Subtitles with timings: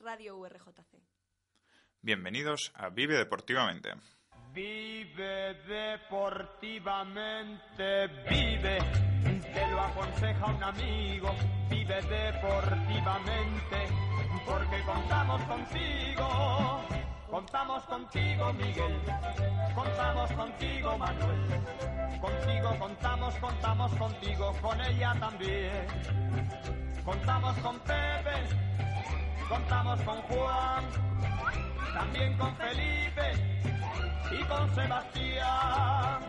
[0.00, 0.98] Radio URJC.
[2.00, 3.90] Bienvenidos a Vive Deportivamente.
[4.54, 8.78] Vive deportivamente, vive,
[9.42, 11.34] te lo aconseja un amigo,
[11.68, 13.86] vive deportivamente,
[14.46, 16.80] porque contamos contigo,
[17.30, 19.00] contamos contigo Miguel,
[19.74, 21.46] contamos contigo Manuel,
[22.20, 25.86] contigo contamos, contamos contigo, con ella también,
[27.04, 28.46] contamos con Pepe,
[29.50, 30.84] contamos con Juan,
[31.92, 33.32] también con Felipe
[34.30, 36.20] y con Sebastián.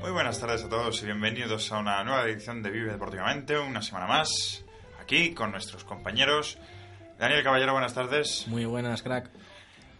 [0.00, 3.82] Muy buenas tardes a todos y bienvenidos a una nueva edición de Vive Deportivamente, una
[3.82, 4.64] semana más,
[5.00, 6.56] aquí con nuestros compañeros.
[7.18, 8.46] Daniel Caballero, buenas tardes.
[8.46, 9.28] Muy buenas, crack.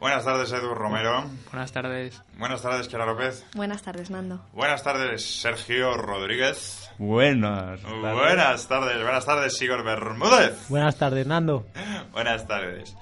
[0.03, 1.31] Buenas tardes, Edu Romero.
[1.53, 2.21] Buenas tardes.
[2.37, 3.47] Buenas tardes, Kiara López.
[3.55, 4.45] Buenas tardes, Nando.
[4.53, 6.91] Buenas tardes, Sergio Rodríguez.
[6.99, 7.81] Buenas.
[7.81, 8.03] tardes.
[8.13, 10.69] Buenas tardes, buenas tardes, Igor Bermúdez.
[10.69, 11.69] Buenas tardes, Nando.
[12.11, 12.97] Buenas tardes.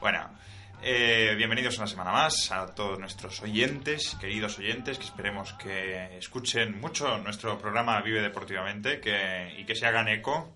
[0.00, 0.30] Bueno,
[0.80, 6.80] eh, bienvenidos una semana más a todos nuestros oyentes, queridos oyentes, que esperemos que escuchen
[6.80, 10.54] mucho nuestro programa Vive Deportivamente que, y que se hagan eco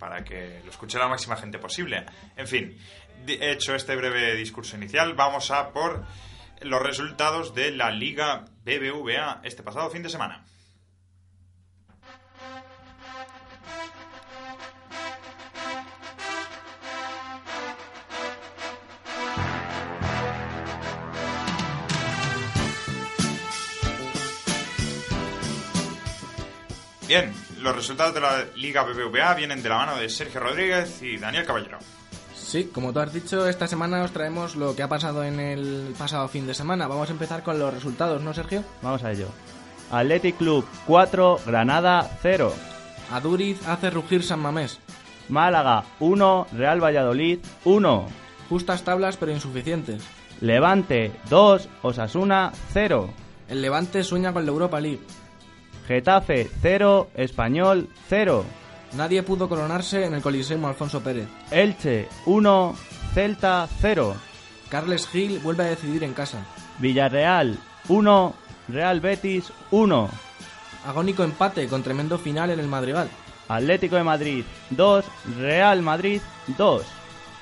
[0.00, 2.04] para que lo escuche la máxima gente posible.
[2.36, 2.76] En fin,
[3.28, 6.04] hecho este breve discurso inicial, vamos a por
[6.62, 10.44] los resultados de la Liga BBVA este pasado fin de semana.
[27.06, 31.18] Bien, los resultados de la Liga BBVA vienen de la mano de Sergio Rodríguez y
[31.18, 31.78] Daniel Caballero.
[32.34, 35.94] Sí, como tú has dicho, esta semana os traemos lo que ha pasado en el
[35.96, 36.88] pasado fin de semana.
[36.88, 38.64] Vamos a empezar con los resultados, ¿no, Sergio?
[38.82, 39.28] Vamos a ello.
[39.90, 42.52] Athletic Club 4, Granada 0.
[43.12, 44.78] Aduriz hace rugir San Mamés.
[45.28, 48.06] Málaga 1, Real Valladolid 1.
[48.48, 50.02] Justas tablas pero insuficientes.
[50.40, 53.10] Levante 2, Osasuna 0.
[53.48, 55.00] El Levante sueña con la Europa League.
[55.90, 58.44] Getafe 0, Español 0.
[58.92, 61.26] Nadie pudo coronarse en el Coliseum Alfonso Pérez.
[61.50, 62.76] Elche 1,
[63.12, 64.14] Celta 0.
[64.68, 66.46] Carles Gil vuelve a decidir en casa.
[66.78, 67.58] Villarreal
[67.88, 68.34] 1,
[68.68, 70.10] Real Betis 1.
[70.86, 73.08] Agónico empate con tremendo final en el Madrigal.
[73.48, 75.04] Atlético de Madrid 2,
[75.38, 76.20] Real Madrid
[76.56, 76.84] 2.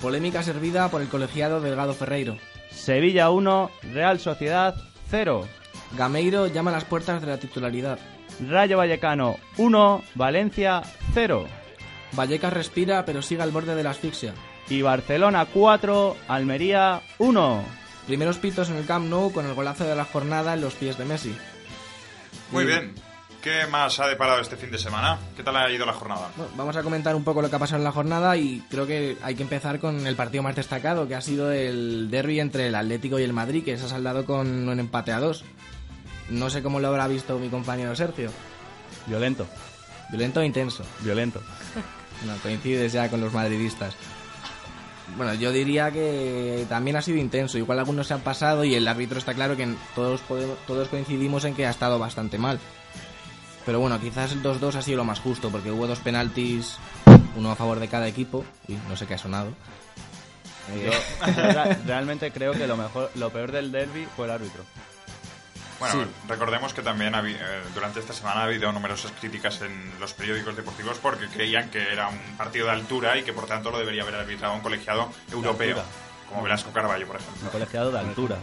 [0.00, 2.38] Polémica servida por el colegiado Delgado Ferreiro.
[2.70, 4.74] Sevilla 1, Real Sociedad
[5.10, 5.46] 0.
[5.98, 7.98] Gameiro llama a las puertas de la titularidad.
[8.46, 10.82] Rayo Vallecano 1, Valencia
[11.14, 11.46] 0.
[12.12, 14.34] Vallecas respira pero sigue al borde de la asfixia.
[14.68, 17.64] Y Barcelona 4, Almería 1.
[18.06, 20.96] Primeros pitos en el Camp Nou con el golazo de la jornada en los pies
[20.98, 21.34] de Messi.
[22.52, 22.94] Muy Y- bien.
[23.42, 25.16] ¿Qué más ha deparado este fin de semana?
[25.36, 26.28] ¿Qué tal ha ido la jornada?
[26.36, 28.84] Bueno, vamos a comentar un poco lo que ha pasado en la jornada y creo
[28.84, 32.66] que hay que empezar con el partido más destacado, que ha sido el derby entre
[32.66, 35.44] el Atlético y el Madrid, que se ha saldado con un empate a dos.
[36.30, 38.30] No sé cómo lo habrá visto mi compañero Sergio.
[39.06, 39.46] Violento,
[40.10, 40.84] Violento e intenso.
[41.00, 41.40] violento.
[42.26, 43.94] No, coincides ya con los madridistas.
[45.16, 47.56] Bueno, yo diría que también ha sido intenso.
[47.56, 51.44] Igual algunos se han pasado y el árbitro está claro que todos, podemos, todos coincidimos
[51.44, 52.58] en que ha estado bastante mal.
[53.64, 56.76] Pero bueno, quizás el 2-2 ha sido lo más justo porque hubo dos penaltis,
[57.36, 58.44] uno a favor de cada equipo.
[58.66, 59.48] Y no sé qué ha sonado.
[60.84, 60.90] Yo
[61.32, 64.64] re- realmente creo que lo mejor, lo peor del derby fue el árbitro.
[65.78, 66.10] Bueno, Sí.
[66.26, 67.36] recordemos que también eh,
[67.74, 72.08] durante esta semana ha habido numerosas críticas en los periódicos deportivos porque creían que era
[72.08, 75.82] un partido de altura y que por tanto lo debería haber arbitrado un colegiado europeo,
[76.28, 77.50] como Velasco Carballo, por Un ejemplo.
[77.50, 78.36] colegiado de altura.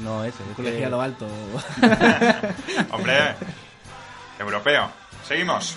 [0.00, 0.42] No ese.
[0.42, 1.26] es que- colegiado alto.
[2.92, 3.34] Hombre,
[4.38, 4.90] europeo.
[5.26, 5.74] Seguimos.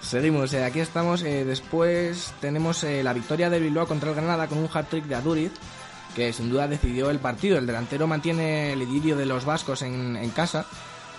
[0.00, 1.22] Seguimos, eh, aquí estamos.
[1.22, 5.14] eh, después tenemos eh, la victoria de Bilbao contra el Granada con un hat-trick de
[5.14, 5.52] Aduriz,
[6.14, 7.58] que sin duda decidió el partido.
[7.58, 10.66] El delantero mantiene el idilio de los vascos en, en casa,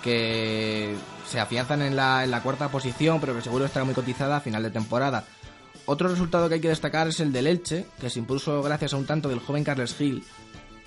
[0.04, 0.96] que
[1.28, 4.42] se afianzan en la, en la cuarta posición, pero que seguro estará muy cotizada a
[4.42, 5.24] final de temporada.
[5.86, 8.98] Otro resultado que hay que destacar es el del Elche, que se impuso gracias a
[8.98, 10.24] un tanto del joven Carles Gil,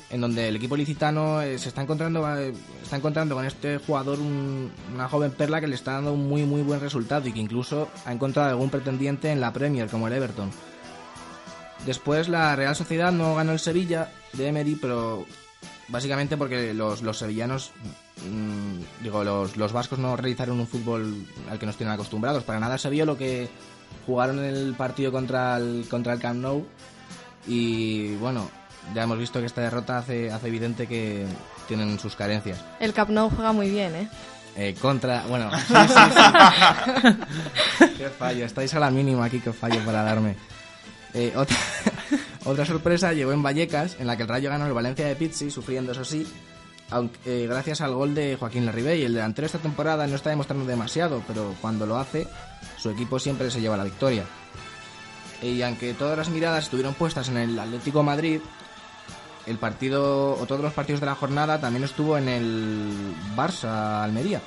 [0.08, 4.20] en donde el equipo licitano eh, se está encontrando eh, está encontrando con este jugador
[4.20, 7.41] un- una joven perla que le está dando un muy muy buen resultado y que
[7.41, 10.50] incluso ha encontrado algún pretendiente en la Premier como el Everton.
[11.86, 15.24] Después la Real Sociedad no ganó el Sevilla de Emery, pero
[15.86, 17.70] básicamente porque los, los sevillanos,
[18.28, 22.42] mm, digo, los, los vascos no realizaron un fútbol al que nos tienen acostumbrados.
[22.42, 23.48] Para nada se vio lo que
[24.04, 26.66] jugaron en el partido contra el, contra el Camp Nou
[27.46, 28.50] y bueno,
[28.92, 31.24] ya hemos visto que esta derrota hace, hace evidente que
[31.68, 32.58] tienen sus carencias.
[32.80, 34.08] El Camp Nou juega muy bien, ¿eh?
[34.56, 35.94] Eh, contra, bueno, sí, sí,
[37.78, 37.88] sí.
[37.98, 40.34] qué fallo, estáis a la mínima aquí, qué fallo para darme.
[41.16, 41.56] Eh, otra,
[42.44, 45.50] otra sorpresa llegó en Vallecas, en la que el Rayo ganó el Valencia de Pizzi,
[45.50, 46.26] sufriendo eso sí,
[46.90, 49.02] aunque, eh, gracias al gol de Joaquín Larribey.
[49.02, 52.28] El delantero esta temporada no está demostrando demasiado, pero cuando lo hace,
[52.76, 54.24] su equipo siempre se lleva la victoria.
[55.40, 58.40] Y aunque todas las miradas estuvieron puestas en el Atlético Madrid,
[59.46, 64.42] el partido o todos los partidos de la jornada también estuvo en el Barça Almería.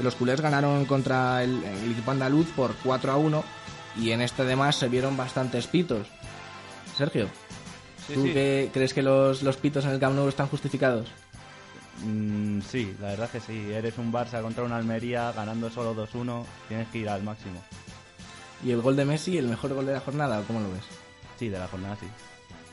[0.00, 3.44] Los culés ganaron contra el, el equipo andaluz por 4 a 1
[3.96, 6.06] y en este además se vieron bastantes pitos.
[6.96, 7.28] Sergio,
[8.06, 8.32] Sí, ¿tú sí.
[8.32, 11.08] qué- crees que los, los pitos en el Camp Nou están justificados?
[12.04, 13.70] Mm, sí, la verdad que sí.
[13.72, 17.60] Eres un Barça contra una Almería ganando solo 2-1, tienes que ir al máximo.
[18.64, 20.82] ¿Y el gol de Messi, el mejor gol de la jornada o cómo lo ves?
[21.38, 22.06] Sí, de la jornada sí.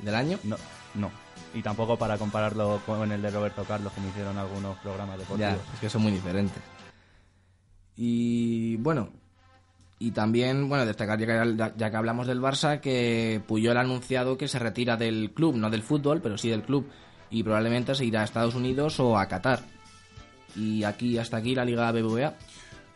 [0.03, 0.39] ¿Del año?
[0.43, 0.57] No,
[0.95, 1.11] no.
[1.53, 5.21] Y tampoco para compararlo con el de Roberto Carlos, como hicieron algunos programas Ya,
[5.51, 5.73] deportivos.
[5.75, 6.61] es que son muy diferentes.
[7.97, 9.09] Y bueno,
[9.97, 14.37] y también, bueno, destacar ya que, ya que hablamos del Barça, que Puyol ha anunciado
[14.37, 16.89] que se retira del club, no del fútbol, pero sí del club,
[17.29, 19.61] y probablemente se irá a Estados Unidos o a Qatar.
[20.55, 22.33] Y aquí, hasta aquí, la Liga BBVA.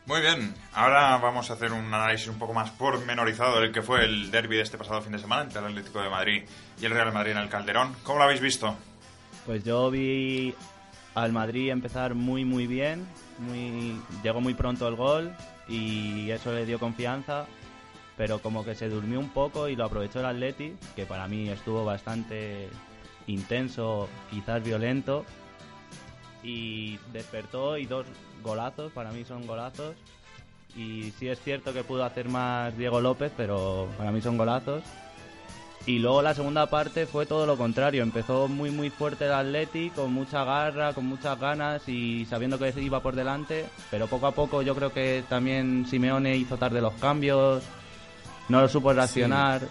[0.05, 4.05] Muy bien, ahora vamos a hacer un análisis un poco más pormenorizado del que fue
[4.05, 6.43] el derby de este pasado fin de semana entre el Atlético de Madrid
[6.81, 7.95] y el Real Madrid en el Calderón.
[8.03, 8.75] ¿Cómo lo habéis visto?
[9.45, 10.55] Pues yo vi
[11.13, 13.05] al Madrid empezar muy muy bien,
[13.37, 15.35] muy llegó muy pronto el gol
[15.69, 17.45] y eso le dio confianza,
[18.17, 21.49] pero como que se durmió un poco y lo aprovechó el Atleti, que para mí
[21.49, 22.67] estuvo bastante
[23.27, 25.25] intenso, quizás violento
[26.43, 28.05] y despertó y dos
[28.43, 29.95] golazos, para mí son golazos.
[30.75, 34.83] Y sí es cierto que pudo hacer más Diego López, pero para mí son golazos.
[35.85, 38.03] Y luego la segunda parte fue todo lo contrario.
[38.03, 42.73] Empezó muy muy fuerte el Atleti, con mucha garra, con muchas ganas y sabiendo que
[42.81, 43.65] iba por delante.
[43.89, 47.63] Pero poco a poco yo creo que también Simeone hizo tarde los cambios,
[48.49, 49.61] no lo supo reaccionar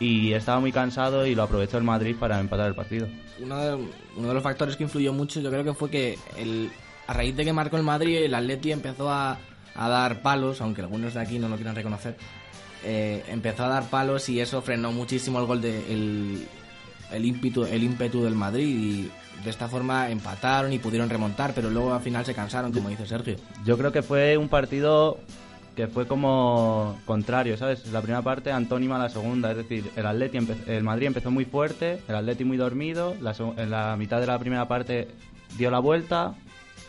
[0.00, 3.06] y estaba muy cansado y lo aprovechó el Madrid para empatar el partido.
[3.38, 6.70] Uno de, uno de los factores que influyó mucho, yo creo que fue que el,
[7.06, 9.38] a raíz de que marcó el Madrid, el Atleti empezó a,
[9.74, 12.16] a dar palos, aunque algunos de aquí no lo quieran reconocer.
[12.84, 16.46] Eh, empezó a dar palos y eso frenó muchísimo el gol de el,
[17.12, 19.10] el ímpetu el ímpetu del Madrid y
[19.44, 23.06] de esta forma empataron y pudieron remontar pero luego al final se cansaron como dice
[23.06, 25.18] Sergio Yo creo que fue un partido
[25.76, 27.86] que fue como contrario, ¿sabes?
[27.92, 32.00] La primera parte antónima la segunda, es decir, el Atleti el Madrid empezó muy fuerte,
[32.08, 35.08] el Atleti muy dormido, la seg- en la mitad de la primera parte
[35.56, 36.34] dio la vuelta,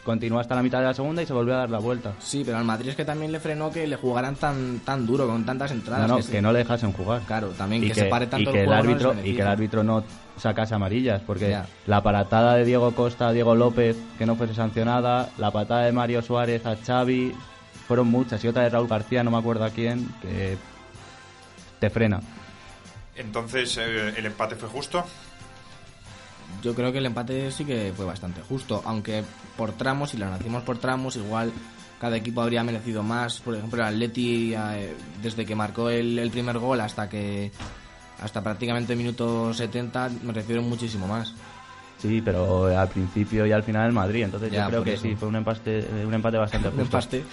[0.03, 2.13] continuó hasta la mitad de la segunda y se volvió a dar la vuelta.
[2.19, 5.27] sí pero al Madrid es que también le frenó que le jugaran tan tan duro
[5.27, 7.21] con tantas entradas No, no, que no le dejasen jugar.
[7.21, 9.47] claro también y que, se pare tanto y que el no árbitro y que el
[9.47, 10.03] árbitro no
[10.37, 15.29] sacase amarillas porque la paratada de Diego Costa a Diego López que no fuese sancionada
[15.37, 17.33] la patada de Mario Suárez a Xavi
[17.87, 20.57] fueron muchas y otra de Raúl García no me acuerdo a quién que
[21.79, 22.21] te frena
[23.15, 25.03] Entonces, eh, ¿el empate fue justo?
[26.61, 29.23] Yo creo que el empate sí que fue bastante justo, aunque
[29.57, 31.51] por tramos, si lo analizamos por tramos, igual
[31.99, 33.39] cada equipo habría merecido más.
[33.41, 37.51] Por ejemplo, el Atleti, eh, desde que marcó el, el primer gol hasta que
[38.21, 41.33] hasta prácticamente minuto 70, merecieron muchísimo más.
[41.99, 45.03] sí pero al principio y al final el Madrid entonces Ya, yo creo que eso.
[45.03, 47.23] sí fue un empate un empate bastante Un justo empate.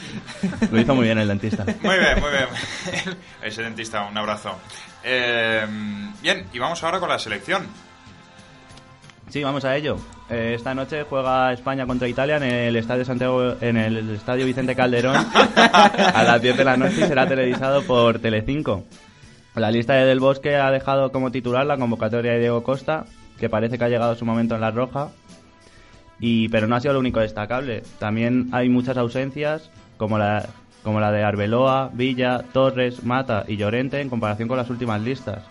[0.70, 3.16] lo hizo muy bien el dentista Muy bien, muy bien.
[3.42, 4.56] Ese dentista, un abrazo.
[5.04, 5.66] Eh,
[6.22, 7.66] bien, y vamos ahora con la selección.
[9.30, 9.98] Sí, vamos a ello.
[10.30, 14.74] Eh, esta noche juega España contra Italia en el Estadio Santiago, en el Estadio Vicente
[14.74, 18.84] Calderón a las 10 de la noche y será televisado por Telecinco.
[19.54, 23.04] La lista de Del Bosque ha dejado como titular la convocatoria de Diego Costa,
[23.38, 25.10] que parece que ha llegado su momento en la roja.
[26.20, 27.82] Y, pero no ha sido lo único destacable.
[27.98, 30.46] También hay muchas ausencias, como la,
[30.82, 35.44] como la de Arbeloa, Villa, Torres, Mata y Llorente en comparación con las últimas listas.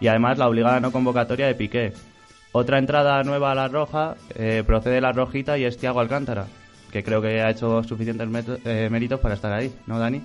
[0.00, 1.92] Y además la obligada no convocatoria de Piqué.
[2.58, 6.46] Otra entrada nueva a la roja eh, procede de la rojita y es Thiago Alcántara,
[6.90, 8.28] que creo que ha hecho suficientes
[8.64, 10.20] eh, méritos para estar ahí, ¿no, Dani?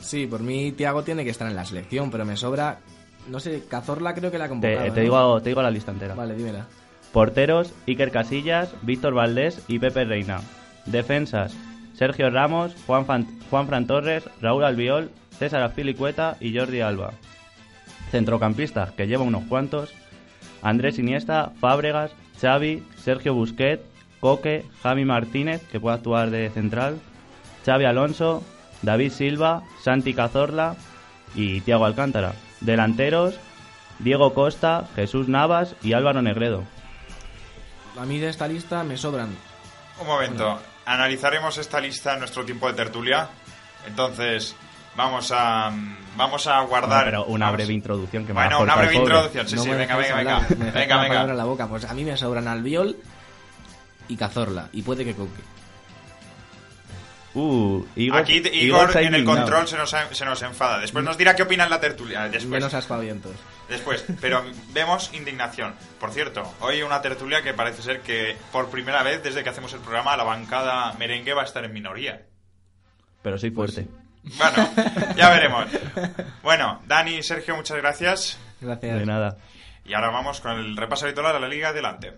[0.00, 2.78] Sí, por mí Tiago tiene que estar en la selección, pero me sobra,
[3.28, 4.82] no sé, Cazorla creo que la ha Te, convocado.
[4.82, 4.94] te ¿no?
[5.02, 6.14] digo, te digo la lista entera.
[6.16, 6.66] Vale, dímela.
[7.12, 10.40] Porteros, Iker Casillas, Víctor Valdés y Pepe Reina.
[10.86, 11.54] Defensas,
[11.94, 17.12] Sergio Ramos, Juan, Fan- Juan Fran Torres, Raúl Albiol, César Azpilicueta y Jordi Alba.
[18.10, 19.92] Centrocampistas, que lleva unos cuantos,
[20.62, 23.80] Andrés Iniesta, Fábregas, Xavi, Sergio Busquet,
[24.20, 26.98] Coque, Javi Martínez, que puede actuar de central,
[27.64, 28.42] Xavi Alonso,
[28.82, 30.76] David Silva, Santi Cazorla
[31.34, 32.34] y Tiago Alcántara.
[32.60, 33.38] Delanteros,
[33.98, 36.64] Diego Costa, Jesús Navas y Álvaro Negredo.
[37.98, 39.36] A mí de esta lista me sobran.
[40.00, 43.28] Un momento, analizaremos esta lista en nuestro tiempo de tertulia.
[43.86, 44.54] Entonces,
[44.96, 45.72] vamos a
[46.16, 47.04] vamos a guardar.
[47.04, 49.48] Bueno, pero una vamos- breve introducción que me Bueno, una breve introducción.
[49.48, 50.40] Sí, No sí, me venga, venga, venga.
[50.58, 51.24] me Venga, venga.
[51.34, 51.66] la boca.
[51.68, 52.96] Pues a mí me sobran Albiol
[54.08, 54.68] y Cazorla.
[54.72, 55.42] Y puede que Coque.
[57.32, 60.80] Uh, Igor, Aquí Igor en el control se nos, se nos enfada.
[60.80, 62.22] Después nos dirá qué opina en la tertulia.
[62.24, 63.30] Después, Menos aspavientos.
[63.68, 64.04] después.
[64.20, 64.42] Pero
[64.72, 65.74] vemos indignación.
[66.00, 69.72] Por cierto, hoy una tertulia que parece ser que por primera vez desde que hacemos
[69.74, 72.22] el programa la bancada merengue va a estar en minoría.
[73.22, 73.86] Pero soy fuerte.
[74.22, 74.68] Bueno,
[75.16, 75.66] ya veremos.
[76.42, 78.38] Bueno, Dani y Sergio, muchas gracias.
[78.60, 78.98] Gracias.
[78.98, 79.38] De nada.
[79.84, 82.12] Y ahora vamos con el repaso habitual a la liga adelante.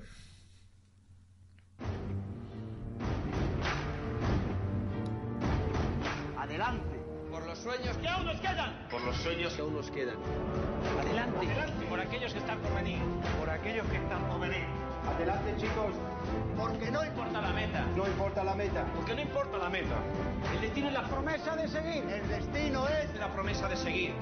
[6.37, 7.01] Adelante.
[7.31, 8.89] Por los sueños que aún nos quedan.
[8.91, 10.17] Por los sueños que aún nos quedan.
[11.01, 11.87] Adelante.
[11.89, 13.01] Por aquellos que están por venir.
[13.39, 14.67] Por aquellos que están por venir.
[15.73, 15.95] Chicos,
[16.59, 17.87] Porque no importa la meta.
[17.97, 18.85] no importa la meta.
[18.95, 19.95] Porque no importa la meta.
[20.53, 22.05] El destino es la promesa de seguir.
[22.11, 24.15] El destino es La promesa de seguir.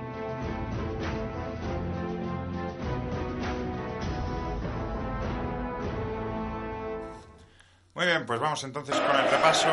[7.95, 9.69] Muy bien, pues vamos entonces con el repaso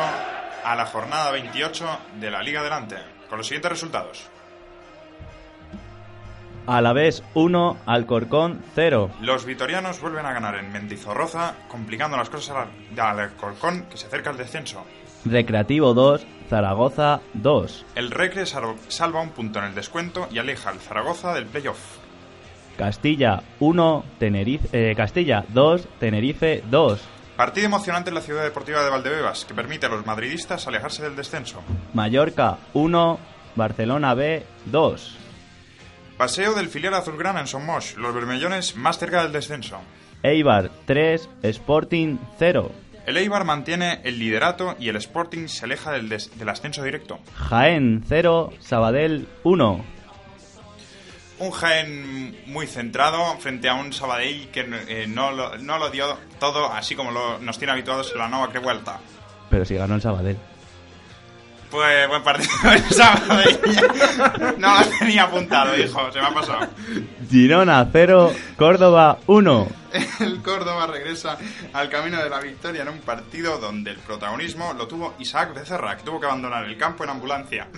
[0.64, 2.96] a la jornada 28 de la Liga Adelante,
[3.28, 4.28] con los siguientes resultados.
[6.68, 9.10] A la vez 1, Alcorcón 0.
[9.22, 14.06] Los vitorianos vuelven a ganar en Mendizorroza, complicando las cosas al al Alcorcón, que se
[14.06, 14.84] acerca al descenso.
[15.24, 17.86] Recreativo 2, Zaragoza 2.
[17.94, 21.78] El Recre sal- salva un punto en el descuento y aleja al Zaragoza del playoff.
[22.76, 27.00] Castilla 1, Tenerife, eh, Castilla 2, Tenerife 2.
[27.36, 31.16] Partido emocionante en la ciudad deportiva de Valdebebas, que permite a los madridistas alejarse del
[31.16, 31.62] descenso.
[31.94, 33.18] Mallorca 1,
[33.56, 35.16] Barcelona B 2.
[36.18, 39.80] Paseo del filial azulgrana en Somos, los bermellones más cerca del descenso.
[40.22, 42.72] Eibar 3, Sporting 0.
[43.06, 47.20] El Eibar mantiene el liderato y el Sporting se aleja del, del ascenso directo.
[47.36, 49.84] Jaén 0, Sabadell 1.
[51.38, 56.18] Un Jaén muy centrado frente a un Sabadell que eh, no, lo, no lo dio
[56.40, 58.98] todo así como lo- nos tiene habituados en la nueva Crevuelta.
[59.48, 60.36] Pero si ganó el Sabadell.
[61.70, 63.58] Pues buen partido el Sabadell.
[64.58, 66.66] No lo tenía apuntado, hijo, se me ha pasado.
[67.30, 69.68] Girona 0, Córdoba 1.
[70.20, 71.36] El Córdoba regresa
[71.72, 75.96] al camino de la victoria en un partido donde el protagonismo lo tuvo Isaac Becerra,
[75.96, 77.68] que tuvo que abandonar el campo en ambulancia.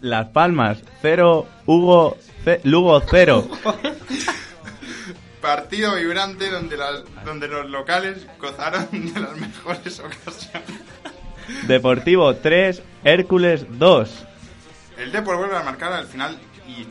[0.00, 2.16] Las Palmas 0, Hugo
[2.64, 3.48] Lugo 0.
[5.40, 10.80] Partido vibrante donde, las- donde los locales gozaron de las mejores ocasiones.
[11.66, 14.26] Deportivo 3, Hércules 2.
[14.98, 16.38] El Depor vuelve a marcar al final
[16.68, 16.86] y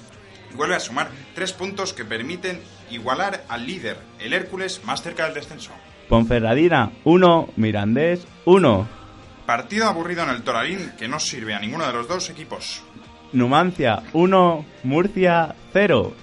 [0.56, 5.36] vuelve a sumar tres puntos que permiten igualar al líder, el Hércules, más cerca del
[5.36, 5.72] descenso.
[6.08, 8.88] Ponferradina 1, Mirandés 1.
[9.46, 12.82] Partido aburrido en el Toralín que no sirve a ninguno de los dos equipos.
[13.32, 16.14] Numancia 1, Murcia 0.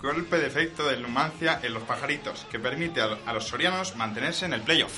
[0.00, 4.46] Golpe de efecto del Numancia en los pajaritos, que permite a, a los sorianos mantenerse
[4.46, 4.92] en el playoff.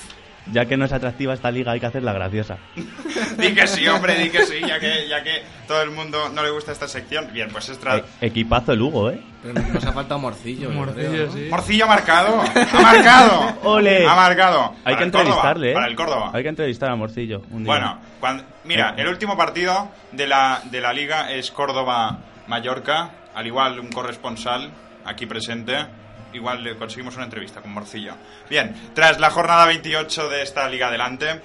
[0.52, 2.56] Ya que no es atractiva esta liga, hay que hacerla graciosa.
[3.38, 6.42] Di que sí, hombre, di que sí, ya que, ya que todo el mundo no
[6.42, 7.28] le gusta esta sección.
[7.32, 9.20] Bien, pues es tra- E- equipazo el Hugo, ¿eh?
[9.42, 10.72] Pero nos ha faltado Morcillo.
[10.72, 11.50] yo creo, ¿no?
[11.50, 13.58] Morcillo ha marcado, ha marcado.
[13.62, 14.06] ¡Ole!
[14.06, 14.74] Ha marcado.
[14.84, 15.74] Hay Para que el Córdoba, entrevistarle, ¿eh?
[15.74, 16.30] Para el Córdoba.
[16.34, 17.72] Hay que entrevistar a Morcillo un día.
[17.72, 23.10] Bueno, cuando- mira, el último partido de la, de la liga es Córdoba-Mallorca.
[23.34, 24.70] Al igual, un corresponsal
[25.04, 25.76] aquí presente.
[26.32, 28.14] Igual le conseguimos una entrevista con Morcillo.
[28.48, 31.40] Bien, tras la jornada 28 de esta liga adelante,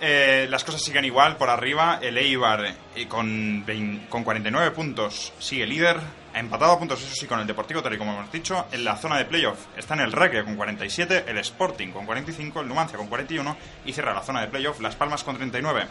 [0.00, 2.00] eh, las cosas siguen igual por arriba.
[2.02, 5.96] El Eibar eh, con, 20 con 49 puntos sigue líder.
[6.34, 8.66] Ha empatado a puntos, eso sí, con el Deportivo, tal y como hemos dicho.
[8.72, 12.62] En la zona de playoff está en el Recre con 47, el Sporting con 45,
[12.62, 15.86] el Numancia con 41 y cierra la zona de playoff Las Palmas con 39.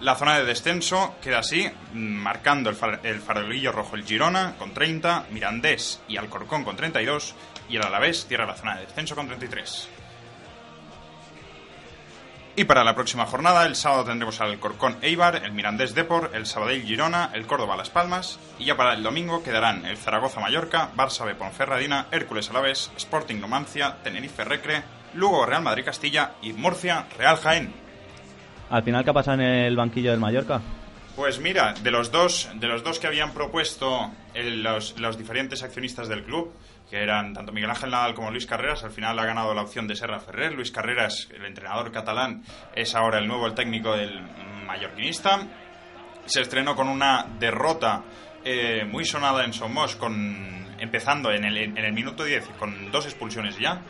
[0.00, 4.72] La zona de descenso queda así, mm, marcando el, far- farolillo rojo el Girona con
[4.72, 7.34] 30, Mirandés y Alcorcón con 32
[7.68, 9.88] y el Alavés cierra la zona de descenso con 33.
[12.54, 16.44] Y para la próxima jornada, el sábado tendremos al Corcón Eibar, el Mirandés Depor, el
[16.44, 18.40] Sabadell Girona, el Córdoba Las Palmas.
[18.58, 23.36] Y ya para el domingo quedarán el Zaragoza Mallorca, Barça B Ponferradina, Hércules Alaves, Sporting
[23.40, 24.82] Numancia, Tenerife Recre,
[25.14, 27.87] Lugo Real Madrid Castilla y Murcia Real Jaén.
[28.70, 30.60] Al final, ¿qué ha pasado en el banquillo del Mallorca?
[31.16, 35.62] Pues mira, de los dos, de los dos que habían propuesto el- los, los diferentes
[35.62, 36.52] accionistas del club,
[36.88, 39.88] que eran tanto Miguel Ángel Nadal como Luis Carreras, al final ha ganado la opción
[39.88, 40.52] de Serra Ferrer.
[40.54, 42.42] Luis Carreras, el entrenador catalán,
[42.74, 44.20] es ahora el nuevo el técnico del
[44.66, 45.40] mallorquinista.
[46.26, 48.02] Se estrenó con una derrota
[48.44, 53.06] eh, muy sonada en Somos, con, empezando en el, en el minuto 10 con dos
[53.06, 53.80] expulsiones ya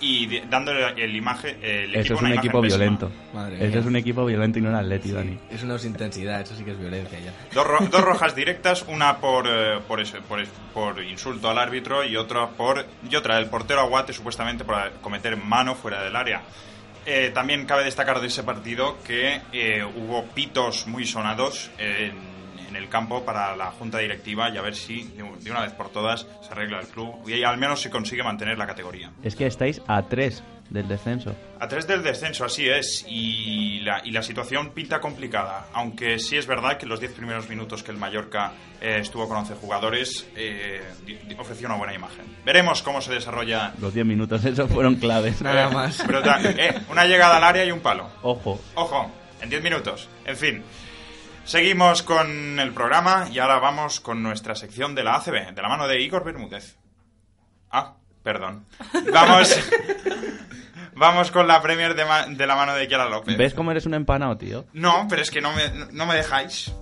[0.00, 3.10] y dándole el imagen el Eso es una un equipo violento.
[3.32, 3.78] Madre Eso mía.
[3.80, 5.38] es un equipo violento y no un atleti, Dani.
[5.50, 7.32] Eso no es intensidad, eso sí que es violencia ya.
[7.54, 12.04] Dos, ro- dos rojas directas, una por, eh, por, eso- por, por insulto al árbitro
[12.04, 16.42] y otra por y otra del portero Aguate supuestamente por cometer mano fuera del área.
[17.08, 22.12] Eh, también cabe destacar de ese partido que eh, hubo pitos muy sonados en,
[22.76, 25.90] en el campo para la junta directiva y a ver si de, una vez por
[25.90, 29.10] todas se arregla el club y al menos se consigue mantener la categoría.
[29.22, 31.34] Es que estáis a tres del descenso.
[31.60, 36.36] A tres del descenso, así es, y la, y la situación pinta complicada, aunque sí
[36.36, 40.26] es verdad que los 10 primeros minutos que el Mallorca eh, estuvo con 11 jugadores
[40.34, 40.82] eh,
[41.38, 42.24] ofreció una buena imagen.
[42.44, 43.74] Veremos cómo se desarrolla.
[43.80, 45.40] Los 10 minutos esos fueron claves.
[45.40, 46.02] Nada más.
[46.04, 48.08] Pero eh, una llegada al área y un palo.
[48.22, 48.60] Ojo.
[48.74, 50.08] Ojo, en 10 minutos.
[50.24, 50.64] En fin.
[51.46, 55.68] Seguimos con el programa y ahora vamos con nuestra sección de la ACB, de la
[55.68, 56.76] mano de Igor Bermúdez.
[57.70, 58.66] Ah, perdón.
[59.12, 59.56] Vamos,
[60.94, 63.36] vamos con la Premier de, ma- de la mano de Kiara López.
[63.36, 64.64] ¿Ves cómo eres un empanado, tío?
[64.72, 66.72] No, pero es que no me, no me dejáis.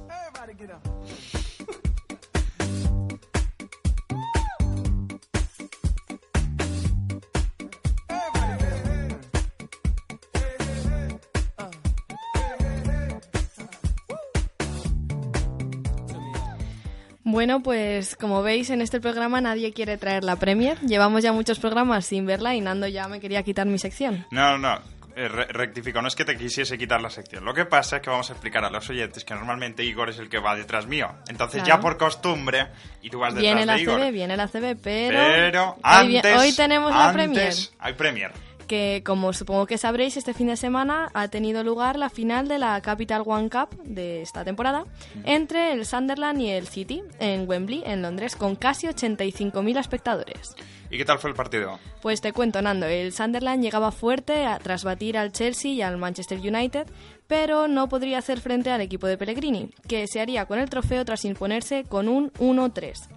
[17.45, 20.79] Bueno, pues como veis en este programa nadie quiere traer la Premier.
[20.81, 24.25] Llevamos ya muchos programas sin verla y Nando ya me quería quitar mi sección.
[24.31, 24.77] No, no,
[25.15, 27.45] eh, re- rectifico, no es que te quisiese quitar la sección.
[27.45, 30.19] Lo que pasa es que vamos a explicar a los oyentes que normalmente Igor es
[30.21, 31.11] el que va detrás mío.
[31.29, 31.77] Entonces Claro.
[31.77, 32.69] ya por costumbre,
[33.03, 34.01] y tú vas detrás Viene la de Igor.
[34.01, 37.55] CB, viene la CB, pero, Pero hoy, antes, hoy tenemos la antes Premier.
[37.79, 38.33] Hay Premier.
[38.65, 42.59] Que como supongo que sabréis, este fin de semana ha tenido lugar la final de
[42.59, 44.85] la Capital One Cup de esta temporada
[45.25, 50.55] entre el Sunderland y el City en Wembley, en Londres, con casi 85.000 espectadores.
[50.91, 51.79] ¿Y qué tal fue el partido?
[52.03, 55.97] Pues te cuento, Nando, el Sunderland llegaba fuerte a- tras batir al Chelsea y al
[55.97, 56.87] Manchester United,
[57.27, 61.05] pero no podría hacer frente al equipo de Pellegrini, que se haría con el trofeo
[61.05, 63.09] tras imponerse con un 1-3.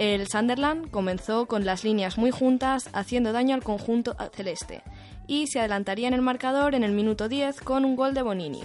[0.00, 4.80] El Sunderland comenzó con las líneas muy juntas, haciendo daño al conjunto celeste,
[5.26, 8.62] y se adelantaría en el marcador en el minuto 10 con un gol de Bonini.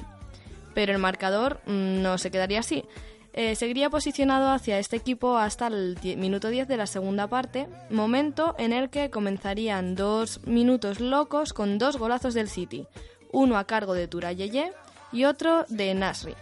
[0.74, 2.86] Pero el marcador mm, no se quedaría así.
[3.34, 8.56] Eh, seguiría posicionado hacia este equipo hasta el minuto 10 de la segunda parte, momento
[8.58, 12.88] en el que comenzarían dos minutos locos con dos golazos del City,
[13.34, 14.72] uno a cargo de Turayeye
[15.12, 16.34] y otro de Nasri.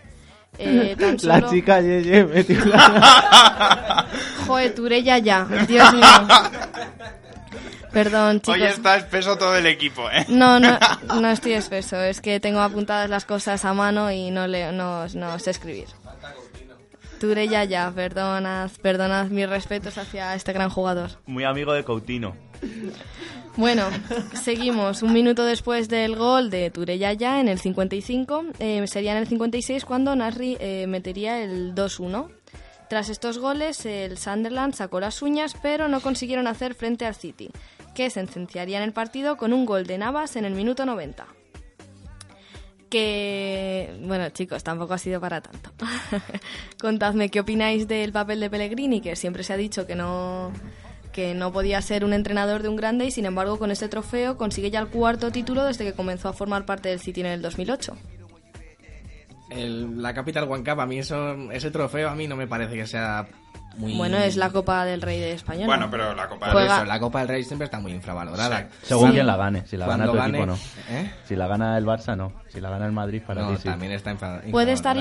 [0.57, 4.07] Eh, tan La chica Yeye metió la...
[4.47, 6.03] Joder, Turella ya, Dios mío.
[7.93, 8.55] Perdón, chicos.
[8.55, 10.25] Hoy está espeso todo el equipo, ¿eh?
[10.27, 10.77] No, no,
[11.21, 15.07] no estoy espeso, es que tengo apuntadas las cosas a mano y no, leo, no,
[15.07, 15.87] no sé escribir.
[17.23, 21.11] Turella ya, perdonad, perdonad mis respetos hacia este gran jugador.
[21.25, 22.35] Muy amigo de Coutinho.
[23.55, 23.87] Bueno,
[24.33, 25.03] seguimos.
[25.03, 29.85] Un minuto después del gol de Tureyaya en el 55, eh, sería en el 56
[29.85, 32.29] cuando Nasri eh, metería el 2-1.
[32.89, 37.51] Tras estos goles, el Sunderland sacó las uñas, pero no consiguieron hacer frente al City,
[37.95, 41.25] que sentenciaría en el partido con un gol de Navas en el minuto 90.
[42.93, 45.71] Que, bueno, chicos, tampoco ha sido para tanto.
[46.79, 50.51] Contadme qué opináis del papel de Pellegrini, que siempre se ha dicho que no
[51.11, 54.37] que no podía ser un entrenador de un grande y sin embargo con este trofeo
[54.37, 57.41] consigue ya el cuarto título desde que comenzó a formar parte del City en el
[57.41, 57.97] 2008.
[59.49, 62.75] El- la Capital One Cup, a mí eso, ese trofeo a mí no me parece
[62.75, 63.27] que sea
[63.77, 63.95] muy...
[63.95, 65.61] Bueno, es la Copa del Rey de España.
[65.61, 65.65] ¿no?
[65.67, 68.67] Bueno, pero la Copa Juega- eso, la Copa del Rey siempre está muy infravalorada.
[68.81, 69.13] Según Sí.
[69.15, 69.65] quien la gane.
[69.67, 70.57] Si la gana tu equipo, no.
[70.89, 71.11] ¿eh?
[71.25, 72.33] Si la gana el Barça, no.
[72.49, 73.63] Si la gana el Madrid, para No, ti sí.
[73.63, 74.95] también está infra- Puede estar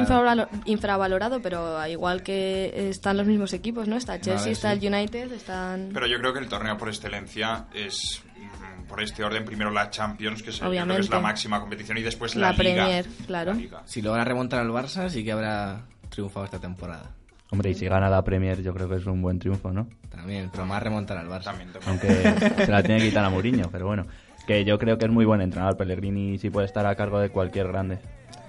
[0.64, 3.96] infravalorado, pero igual que están los mismos equipos, ¿no?
[3.96, 4.86] Está el Chelsea, ver, está sí.
[4.86, 5.90] el United, están...
[5.92, 9.90] Pero yo creo que el torneo por excelencia es, mm, por este orden, primero la
[9.90, 11.14] Champions, que es, yo creo que es Obviamente.
[11.14, 12.62] la máxima competición, y después la, La Liga.
[12.84, 13.52] Premier, claro.
[13.52, 13.82] La Liga.
[13.84, 17.10] Si logra remontar al Barça, sí que habrá triunfado esta temporada.
[17.52, 19.86] Hombre, y si gana la Premier, yo creo que es un buen triunfo, ¿no?
[20.10, 21.44] También, pero más remontar al Barça.
[21.44, 21.90] También, también.
[21.90, 24.06] Aunque se la tiene que quitar a Mourinho, pero bueno.
[24.46, 27.20] que yo creo que es muy buen entrenador Pellegrini y sí puede estar a cargo
[27.20, 27.98] de cualquier grande.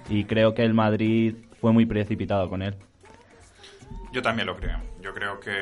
[0.08, 2.74] Y creo que el Madrid fue muy precipitado con él.
[4.12, 4.78] Yo también lo creo.
[5.02, 5.52] Yo creo que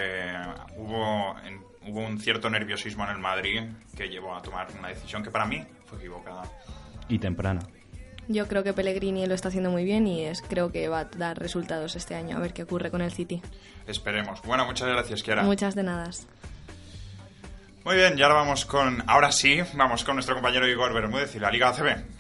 [0.77, 3.61] hubo, en- hubo un cierto nerviosismo en el Madrid
[3.97, 6.45] que llevó a tomar una decisión que para mí fue equivocada.
[7.09, 7.61] Y temprana.
[8.29, 11.05] Yo creo que Pellegrini lo está haciendo muy bien y es, creo que va a
[11.05, 12.37] dar resultados este año.
[12.37, 13.43] A ver qué ocurre con el City.
[13.87, 14.41] Esperemos.
[14.43, 15.43] Bueno, muchas gracias, Kiara.
[15.43, 16.11] Muchas de nada.
[17.85, 19.03] Muy bien, y ahora vamos con.
[19.09, 22.12] Ahora sí, vamos con nuestro compañero Igor Bermúdez y la Liga ACB.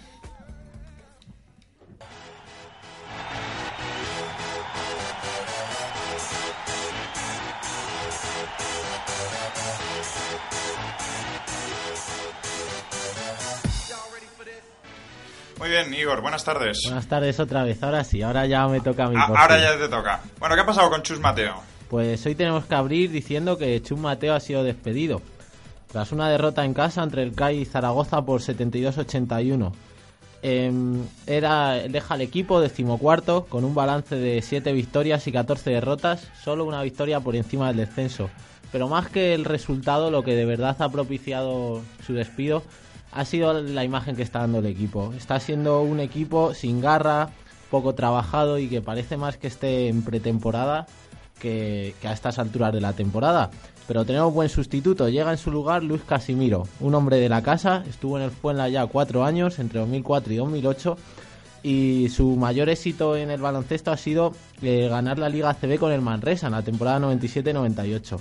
[15.62, 16.80] Muy bien, Igor, buenas tardes.
[16.86, 19.14] Buenas tardes otra vez, ahora sí, ahora ya me toca a mí.
[19.16, 20.20] A- por ahora ya te toca.
[20.40, 21.54] Bueno, ¿qué ha pasado con Chus Mateo?
[21.88, 25.22] Pues hoy tenemos que abrir diciendo que Chus Mateo ha sido despedido.
[25.92, 29.72] Tras una derrota en casa entre el CAI y Zaragoza por 72-81.
[30.42, 36.26] Em, era, deja el equipo decimocuarto con un balance de 7 victorias y 14 derrotas,
[36.42, 38.30] solo una victoria por encima del descenso.
[38.72, 42.64] Pero más que el resultado, lo que de verdad ha propiciado su despido
[43.12, 45.12] ha sido la imagen que está dando el equipo.
[45.16, 47.30] Está siendo un equipo sin garra,
[47.70, 50.86] poco trabajado y que parece más que esté en pretemporada
[51.38, 53.50] que, a estas alturas de la temporada.
[53.86, 55.08] Pero tenemos buen sustituto.
[55.08, 57.84] Llega en su lugar Luis Casimiro, un hombre de la casa.
[57.88, 60.96] Estuvo en el Fuenla ya cuatro años, entre 2004 y 2008.
[61.64, 65.92] Y su mayor éxito en el baloncesto ha sido eh, ganar la Liga CB con
[65.92, 68.18] el Manresa en la temporada 97-98.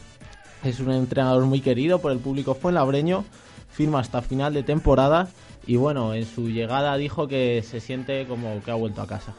[0.64, 3.24] Es un entrenador muy querido por el público fuenlabreño.
[3.72, 5.30] Firma hasta final de temporada.
[5.66, 9.36] Y bueno, en su llegada dijo que se siente como que ha vuelto a casa.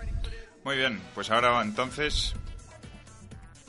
[0.64, 2.35] Muy bien, pues ahora entonces.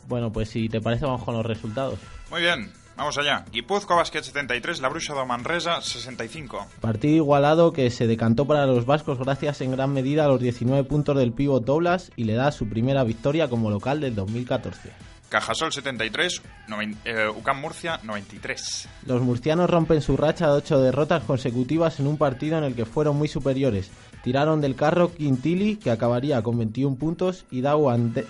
[0.08, 2.00] Bueno, pues si te parece, vamos con los resultados.
[2.30, 3.46] Muy bien, vamos allá.
[3.52, 6.68] Guipúzcoa Basket 73, La Bruja de Manresa 65.
[6.82, 10.84] Partido igualado que se decantó para los vascos gracias en gran medida a los 19
[10.84, 15.13] puntos del pívot Doblas y le da su primera victoria como local del 2014.
[15.34, 18.88] Cajasol 73, noven- eh, UCAM Murcia 93.
[19.08, 22.86] Los murcianos rompen su racha de 8 derrotas consecutivas en un partido en el que
[22.86, 23.90] fueron muy superiores.
[24.24, 28.28] Tiraron del carro Quintili, que acabaría con 21 puntos, y Dawan De-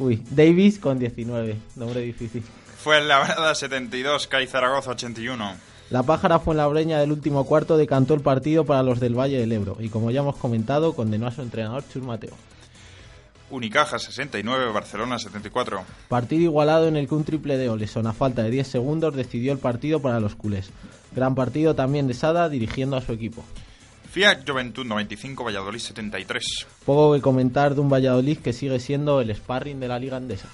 [0.00, 1.58] Uy, Davis con 19.
[1.76, 2.42] Nombre difícil.
[2.76, 5.52] Fue en la Brada 72, CAI Zaragoza 81.
[5.90, 9.14] La pájara fue en la breña del último cuarto, decantó el partido para los del
[9.16, 12.32] Valle del Ebro y como ya hemos comentado, condenó a su entrenador Chus Mateo.
[13.52, 15.84] Unicaja 69, Barcelona 74.
[16.08, 19.52] Partido igualado en el que un triple de Oleson a falta de 10 segundos decidió
[19.52, 20.70] el partido para los culés.
[21.14, 23.44] Gran partido también de Sada dirigiendo a su equipo.
[24.10, 26.66] Fiat Juventud 95, Valladolid 73.
[26.84, 30.48] Poco que comentar de un Valladolid que sigue siendo el sparring de la liga andesa.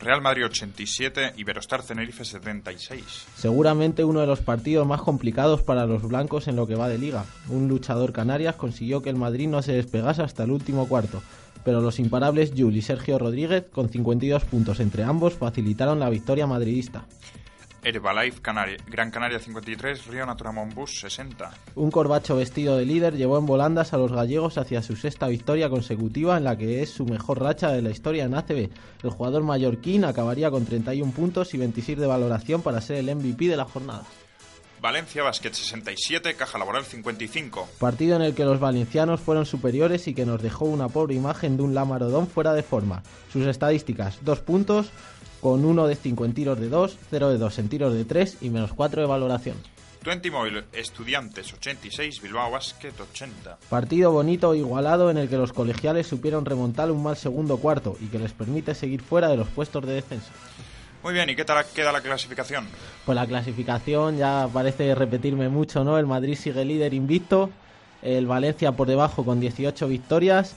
[0.00, 3.26] Real Madrid 87, Iberostar Tenerife 76.
[3.34, 6.98] Seguramente uno de los partidos más complicados para los blancos en lo que va de
[6.98, 7.24] liga.
[7.48, 11.20] Un luchador Canarias consiguió que el Madrid no se despegase hasta el último cuarto,
[11.64, 16.46] pero los imparables Jul y Sergio Rodríguez, con 52 puntos entre ambos, facilitaron la victoria
[16.46, 17.06] madridista.
[17.84, 21.52] Herbalife Canaria- Gran Canaria 53, Río Natura Monbus 60.
[21.76, 25.70] Un corbacho vestido de líder llevó en volandas a los gallegos hacia su sexta victoria
[25.70, 28.68] consecutiva en la que es su mejor racha de la historia en ACB.
[29.04, 33.46] El jugador mallorquín acabaría con 31 puntos y 26 de valoración para ser el MVP
[33.46, 34.02] de la jornada.
[34.80, 37.68] Valencia Basket 67, Caja Laboral 55.
[37.78, 41.56] Partido en el que los valencianos fueron superiores y que nos dejó una pobre imagen
[41.56, 43.02] de un Lamarodón fuera de forma.
[43.32, 44.90] Sus estadísticas, 2 puntos,
[45.40, 48.38] con 1 de 5 en tiros de 2, 0 de 2 en tiros de 3
[48.40, 49.56] y menos 4 de valoración.
[50.04, 53.58] 20 Móvil Estudiantes 86, Bilbao Basket 80.
[53.68, 57.96] Partido bonito e igualado en el que los colegiales supieron remontar un mal segundo cuarto
[58.00, 60.30] y que les permite seguir fuera de los puestos de defensa.
[61.02, 62.66] Muy bien, ¿y qué tal queda la clasificación?
[63.06, 65.98] Pues la clasificación ya parece repetirme mucho, ¿no?
[65.98, 67.50] El Madrid sigue líder invicto,
[68.02, 70.56] el Valencia por debajo con 18 victorias,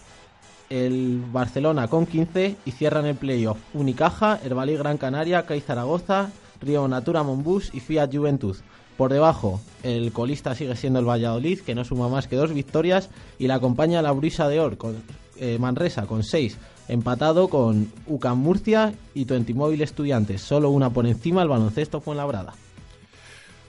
[0.69, 6.87] el Barcelona con 15 y cierran el playoff Unicaja, Herbalí Gran Canaria, CAI Zaragoza, Río
[6.87, 8.57] Natura Monbus y Fiat Juventud.
[8.97, 13.09] Por debajo, el colista sigue siendo el Valladolid, que no suma más que dos victorias,
[13.39, 15.01] y la acompaña la Brisa de Or, con,
[15.37, 21.41] eh, Manresa, con seis, empatado con UCAM Murcia y Tuentimóvil Estudiantes, solo una por encima
[21.41, 22.53] el baloncesto fue en labrada.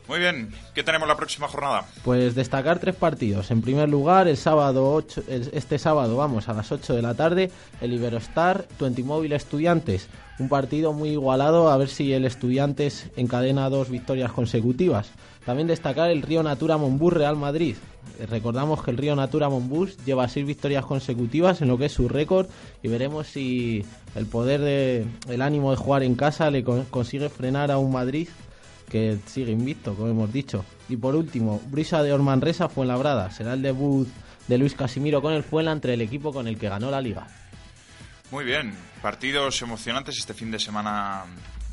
[0.09, 1.87] Muy bien, ¿qué tenemos la próxima jornada?
[2.05, 3.51] Pues destacar tres partidos.
[3.53, 7.15] En primer lugar, el sábado ocho- el- este sábado, vamos, a las 8 de la
[7.15, 10.09] tarde, el Iberostar Tuentimóvil Estudiantes.
[10.41, 15.09] Un partido muy igualado, a ver si el Estudiantes encadena dos victorias consecutivas.
[15.47, 17.75] También destacar el Río Natura Monbus Real Madrid.
[18.21, 21.93] Eh, Recordamos que el Río Natura Monbus lleva seis victorias consecutivas en lo que es
[21.93, 22.47] su récord
[22.83, 27.29] y veremos si el poder de el ánimo de jugar en casa le con- consigue
[27.29, 28.29] frenar a un Madrid
[28.89, 30.65] que sigue invicto, como hemos dicho.
[30.89, 33.31] Y por último, Brisa de Ormanresa Fuenlabrada.
[33.31, 34.07] Será el debut
[34.49, 37.27] de Luis Casimiro con el Fuenla entre el equipo con el que ganó la liga.
[38.31, 41.25] Muy bien, partidos emocionantes este fin de semana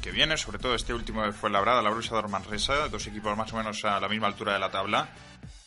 [0.10, 3.54] que viene, sobre todo este último de Fuenlabrada, la Brusa de Ormanresa, dos equipos más
[3.54, 5.08] o menos a la misma altura de la tabla.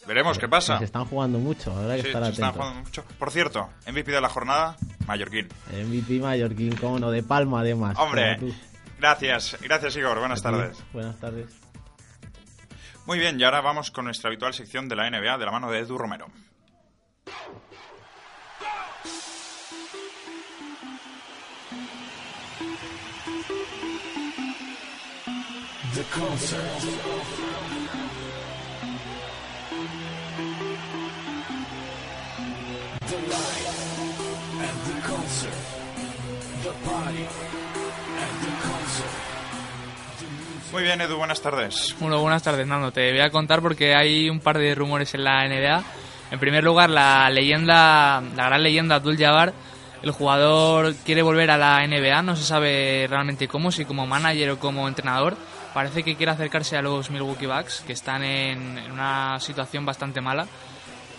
[0.04, 0.78] Veremos qué pasa.
[0.78, 3.04] Se están jugando mucho, habrá que Sí, estar se están jugando mucho.
[3.20, 4.76] Por cierto, MVP de la jornada,
[5.06, 5.46] Mallorquín.
[5.70, 7.96] MVP Mallorquín, cómo no, de Palma además.
[8.00, 8.36] Hombre,
[8.98, 10.82] gracias, gracias Igor, buenas tardes.
[10.92, 11.54] Buenas tardes.
[13.06, 15.70] Muy bien, y ahora vamos con nuestra habitual sección de la NBA de la mano
[15.70, 16.26] de Edu Romero.
[25.94, 26.80] The concert.
[33.00, 33.68] The light
[34.58, 35.52] and the concert.
[36.62, 37.26] The party
[38.22, 39.12] and the concert.
[40.72, 41.94] Muy bien, Edu, buenas tardes.
[42.00, 42.90] Bueno, buenas tardes, Nando.
[42.90, 45.84] Te voy a contar porque hay un par de rumores en la NBA.
[46.30, 49.52] En primer lugar, la leyenda, la gran leyenda Abdul Jabbar,
[50.02, 54.52] el jugador quiere volver a la NBA, no se sabe realmente cómo, si como manager
[54.52, 55.36] o como entrenador.
[55.74, 60.46] Parece que quiere acercarse a los Milwaukee Bucks, que están en, una situación bastante mala.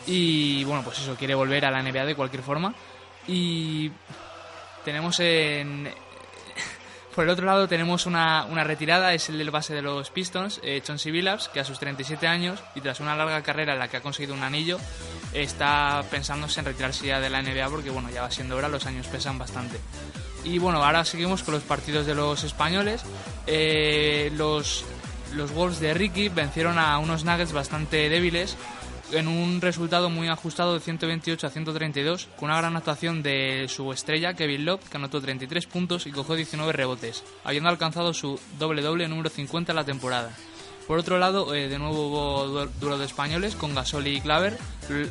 [0.05, 2.73] Y bueno, pues eso, quiere volver a la NBA de cualquier forma.
[3.27, 3.91] Y
[4.85, 5.89] tenemos en,
[7.15, 10.59] por el otro lado tenemos una, una retirada, es el del base de los Pistons,
[10.63, 11.11] eh, Chauncey
[11.51, 14.35] que a sus 37 años y tras una larga carrera en la que ha conseguido
[14.35, 14.77] un anillo,
[15.33, 18.85] está pensándose en retirarse ya de la NBA porque bueno, ya va siendo hora, los
[18.85, 19.79] años pesan bastante.
[20.43, 23.01] Y bueno, ahora seguimos con los partidos de los españoles.
[23.47, 24.84] Eh, los,
[25.36, 28.58] los Wolves de Ricky vencieron a unos Nuggets bastante débiles
[29.12, 33.93] en un resultado muy ajustado de 128 a 132, con una gran actuación de su
[33.93, 39.08] estrella, Kevin Love, que anotó 33 puntos y cogió 19 rebotes, habiendo alcanzado su doble-doble
[39.08, 40.32] número 50 en la temporada.
[40.88, 44.58] Por otro lado, eh, de nuevo hubo du- duelo de españoles con Gasol y Claver.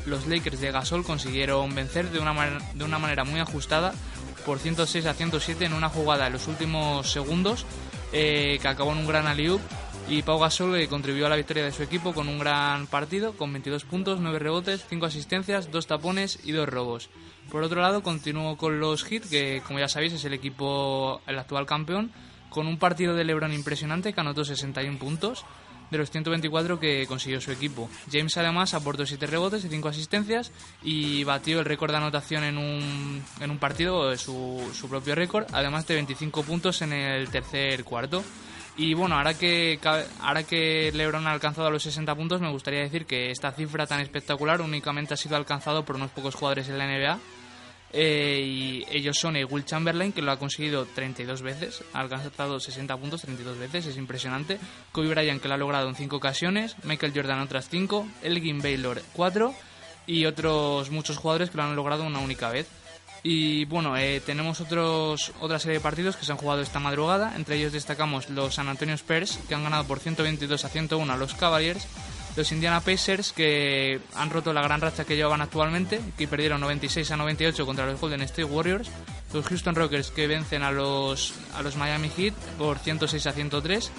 [0.07, 2.35] Los Lakers de Gasol consiguieron vencer de una,
[2.75, 3.95] de una manera muy ajustada
[4.45, 7.67] por 106 a 107 en una jugada en los últimos segundos
[8.13, 9.59] eh, que acabó en un gran alley
[10.09, 13.33] y Pau Gasol eh, contribuyó a la victoria de su equipo con un gran partido,
[13.35, 17.09] con 22 puntos, 9 rebotes, 5 asistencias, 2 tapones y 2 robos.
[17.51, 21.39] Por otro lado, continuó con los Heat, que como ya sabéis es el equipo, el
[21.39, 22.13] actual campeón,
[22.51, 25.45] con un partido de LeBron impresionante que anotó 61 puntos
[25.93, 27.89] de los 124 que consiguió su equipo.
[28.11, 30.51] James además aportó 7 rebotes y 5 asistencias
[30.83, 35.15] y batió el récord de anotación en un, en un partido, eh, su, su propio
[35.15, 38.25] récord, además de 25 puntos en el tercer cuarto.
[38.77, 39.79] Y bueno, ahora que,
[40.21, 44.01] ahora que LeBron ha alcanzado los 60 puntos, me gustaría decir que esta cifra tan
[44.01, 47.19] espectacular únicamente ha sido alcanzado por unos pocos jugadores en la NBA.
[47.93, 52.59] Eh, y ellos son eh, Will Chamberlain, que lo ha conseguido 32 veces, ha alcanzado
[52.59, 54.59] 60 puntos 32 veces, es impresionante.
[54.93, 56.77] Kobe Bryant, que lo ha logrado en 5 ocasiones.
[56.85, 58.07] Michael Jordan, otras 5.
[58.23, 59.55] Elgin Baylor, 4.
[60.07, 62.67] Y otros muchos jugadores que lo han logrado una única vez.
[63.23, 67.35] Y bueno, eh, tenemos otros, otra serie de partidos que se han jugado esta madrugada.
[67.37, 71.17] Entre ellos destacamos los San Antonio Spurs, que han ganado por 122 a 101 a
[71.17, 71.87] los Cavaliers.
[72.37, 77.11] Los Indiana Pacers, que han roto la gran racha que llevaban actualmente, que perdieron 96
[77.11, 78.91] a 98 contra los Golden State Warriors.
[79.35, 83.91] Los Houston Rockets, que vencen a los, a los Miami Heat por 106 a 103.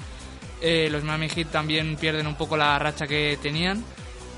[0.61, 3.83] Eh, los Miami Heat también pierden un poco la racha que tenían.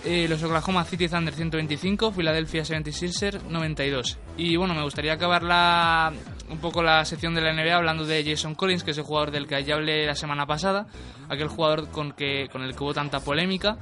[0.04, 4.18] Eh, los Oklahoma City Thunder 125, Philadelphia 76ers 92.
[4.38, 6.14] Y bueno, me gustaría acabar la,
[6.50, 9.32] un poco la sección de la NBA hablando de Jason Collins, que es el jugador
[9.32, 10.88] del que ya hablé la semana pasada,
[11.30, 13.78] aquel jugador con, que, con el que hubo tanta polémica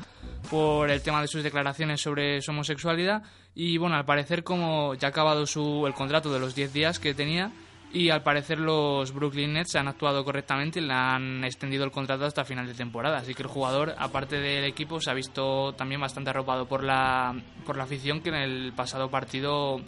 [0.49, 3.23] por el tema de sus declaraciones sobre su homosexualidad.
[3.55, 6.99] Y bueno, al parecer como ya ha acabado su, el contrato de los 10 días
[6.99, 7.51] que tenía,
[7.93, 12.25] y al parecer los Brooklyn Nets han actuado correctamente y le han extendido el contrato
[12.25, 13.17] hasta final de temporada.
[13.17, 17.35] Así que el jugador, aparte del equipo, se ha visto también bastante arropado por la,
[17.65, 19.79] por la afición que en el pasado partido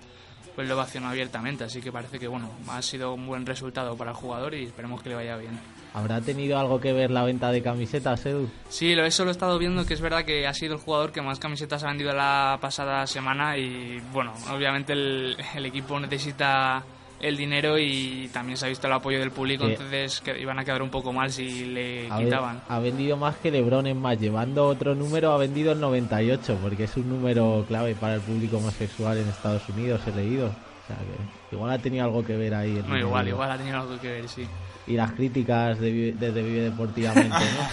[0.55, 1.63] pues lo ovacionó abiertamente.
[1.65, 5.01] Así que parece que bueno, ha sido un buen resultado para el jugador y esperemos
[5.01, 5.59] que le vaya bien.
[5.93, 8.49] ¿Habrá tenido algo que ver la venta de camisetas, Edu?
[8.69, 11.11] Sí, lo, eso lo he estado viendo, que es verdad que ha sido el jugador
[11.11, 16.83] que más camisetas ha vendido la pasada semana y bueno, obviamente el, el equipo necesita
[17.27, 20.65] el dinero y también se ha visto el apoyo del público, entonces que iban a
[20.65, 22.61] quedar un poco mal si le Ha, quitaban.
[22.69, 24.19] ha vendido más que Lebron en más.
[24.19, 28.57] Llevando otro número, ha vendido el 98, porque es un número clave para el público
[28.57, 30.47] homosexual en Estados Unidos, he leído.
[30.47, 32.77] O sea que igual ha tenido algo que ver ahí.
[32.77, 34.47] el No, igual, igual ha tenido algo que ver, sí.
[34.87, 37.29] Y las críticas de, Vive- desde Vive Deportivamente,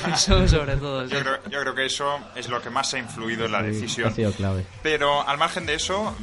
[0.06, 0.14] ¿no?
[0.14, 1.06] Eso sobre todo.
[1.06, 3.66] Yo creo, yo creo que eso es lo que más ha influido en la Sí,
[3.66, 4.08] decisión.
[4.08, 4.64] Ha sido clave.
[4.82, 6.16] Pero al margen de eso,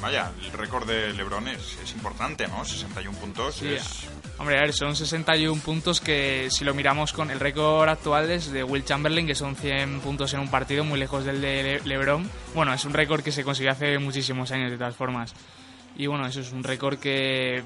[0.00, 2.64] vaya, el récord de LeBron es, es importante, ¿no?
[2.64, 3.56] 61 puntos.
[3.56, 4.06] Sí, es-
[4.38, 8.50] Hombre, a ver, son 61 puntos que si lo miramos con el récord actual es
[8.50, 11.80] de Will Chamberlain, que son 100 puntos en un partido, muy lejos del de Le-
[11.84, 12.28] LeBron.
[12.54, 15.34] Bueno, es un récord que se consiguió hace muchísimos años, de todas formas.
[15.96, 17.62] Y bueno, eso es un récord que...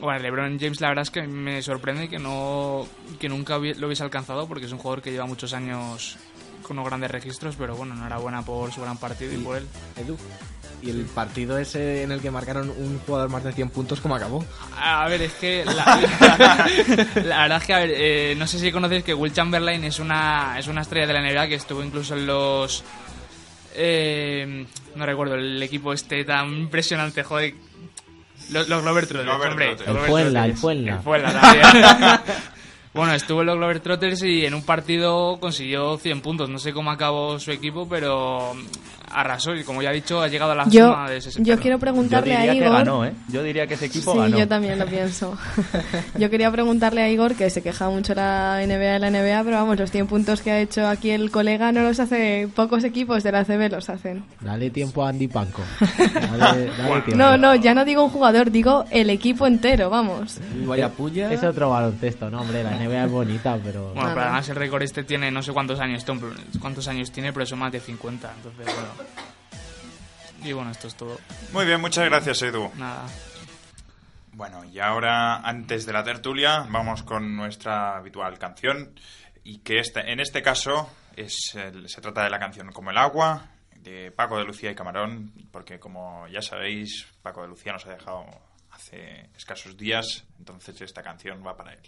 [0.00, 2.86] Bueno, LeBron James la verdad es que me sorprende que no
[3.20, 6.16] que nunca lo hubiese alcanzado porque es un jugador que lleva muchos años
[6.62, 9.66] con unos grandes registros, pero bueno, enhorabuena por su gran partido y por él.
[9.96, 10.18] Edu.
[10.82, 14.16] Y el partido ese en el que marcaron un jugador más de 100 puntos, ¿cómo
[14.16, 14.44] acabó?
[14.76, 16.66] A ver, es que la, la-
[17.24, 20.00] la verdad es que, a ver, eh, no sé si conocéis que Will Chamberlain es
[20.00, 22.82] una, es una estrella de la NBA que estuvo incluso en los...
[23.76, 24.66] eh,
[24.96, 27.54] no recuerdo, el equipo este tan impresionante, joder.
[28.50, 29.88] Los, los Globetrotters, Globetrotters.
[29.88, 30.02] hombre.
[30.02, 30.92] El Fuenla, el Fuenla.
[30.96, 32.22] El Fuenla.
[32.92, 36.50] Bueno, estuvo en los Globetrotters y en un partido consiguió 100 puntos.
[36.50, 38.52] No sé cómo acabó su equipo, pero
[39.12, 41.48] arrasó y como ya he dicho, ha llegado a la Yo, suma de 60.
[41.48, 42.72] yo quiero Yo preguntarle a diría que Igor.
[42.72, 43.12] ganó, ¿eh?
[43.28, 44.38] Yo diría que ese equipo sí, ganó.
[44.38, 45.36] yo también lo pienso.
[46.18, 49.56] yo quería preguntarle a Igor, que se queja mucho la NBA de la NBA, pero
[49.56, 53.22] vamos, los 100 puntos que ha hecho aquí el colega no los hace pocos equipos
[53.22, 54.24] de la CB, los hacen.
[54.40, 55.62] Dale tiempo a Andy Panco.
[56.38, 57.16] Dale, dale tiempo.
[57.16, 60.38] No, no, ya no digo un jugador, digo el equipo entero, vamos.
[60.64, 61.32] Vaya puya.
[61.32, 63.92] Es otro baloncesto, no, hombre, la NBA es bonita, pero...
[63.94, 66.20] Bueno, pero además el récord este tiene no sé cuántos años, Tom,
[66.60, 69.01] cuántos años tiene, pero son más de 50, entonces bueno.
[70.44, 71.18] Y bueno, esto es todo.
[71.52, 72.70] Muy bien, muchas gracias, Edu.
[72.76, 73.06] Nada.
[74.32, 78.94] Bueno, y ahora, antes de la tertulia, vamos con nuestra habitual canción.
[79.44, 83.50] Y que este, en este caso es se trata de la canción Como el agua,
[83.82, 87.90] de Paco de Lucía y Camarón, porque como ya sabéis, Paco de Lucía nos ha
[87.90, 88.24] dejado
[88.70, 91.80] hace escasos días, entonces esta canción va para él.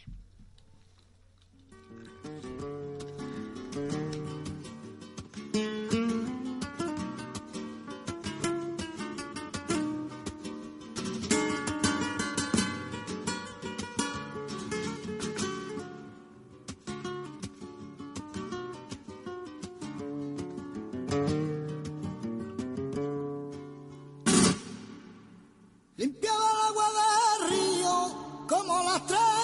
[29.06, 29.43] Como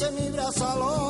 [0.00, 1.09] Yo te eché mi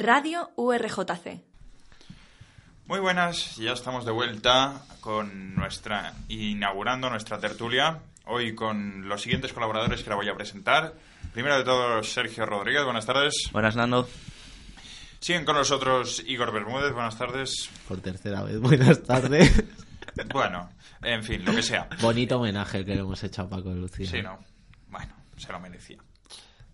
[0.00, 1.42] Radio URJC.
[2.86, 7.98] Muy buenas, ya estamos de vuelta con nuestra inaugurando nuestra tertulia.
[8.24, 10.94] Hoy con los siguientes colaboradores que la voy a presentar.
[11.34, 13.50] Primero de todo, Sergio Rodríguez, buenas tardes.
[13.52, 14.08] Buenas, Nando.
[15.20, 17.68] Siguen con nosotros Igor Bermúdez, buenas tardes.
[17.86, 19.64] Por tercera vez, buenas tardes.
[20.32, 20.68] Bueno,
[21.02, 21.88] en fin, lo que sea.
[22.00, 24.10] Bonito homenaje que le hemos hecho a Paco Lucía.
[24.10, 24.38] Sí, no.
[24.88, 25.98] Bueno, se lo merecía.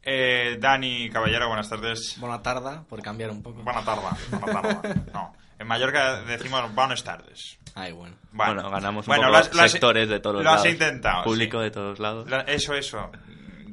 [0.08, 2.14] Eh, Dani Caballero, buenas tardes.
[2.18, 3.60] Buena tarde, por cambiar un poco.
[3.62, 4.94] Buena tarde, buena tarde.
[5.12, 7.58] No, en Mallorca decimos buenas tardes.
[7.74, 8.14] Ay, bueno.
[8.30, 10.60] Bueno, ganamos un Bueno, poco lo lo has- sectores de todos lo lados.
[10.64, 12.30] has intentado, Público de todos lados.
[12.30, 13.10] La- eso, eso.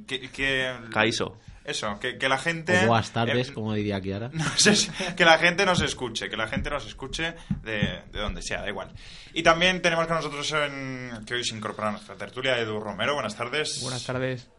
[0.08, 1.38] Que, que- Caiso.
[1.66, 2.84] Eso, que, que la gente...
[2.84, 4.30] O buenas tardes, eh, como diría Kiara.
[4.34, 4.76] no sé
[5.16, 8.68] que la gente nos escuche, que la gente nos escuche de, de donde sea, da
[8.70, 8.92] igual.
[9.34, 13.14] Y también tenemos con nosotros en, que hoy se incorpora a nuestra tertulia Edu Romero.
[13.14, 13.80] Buenas tardes.
[13.82, 14.50] Buenas tardes.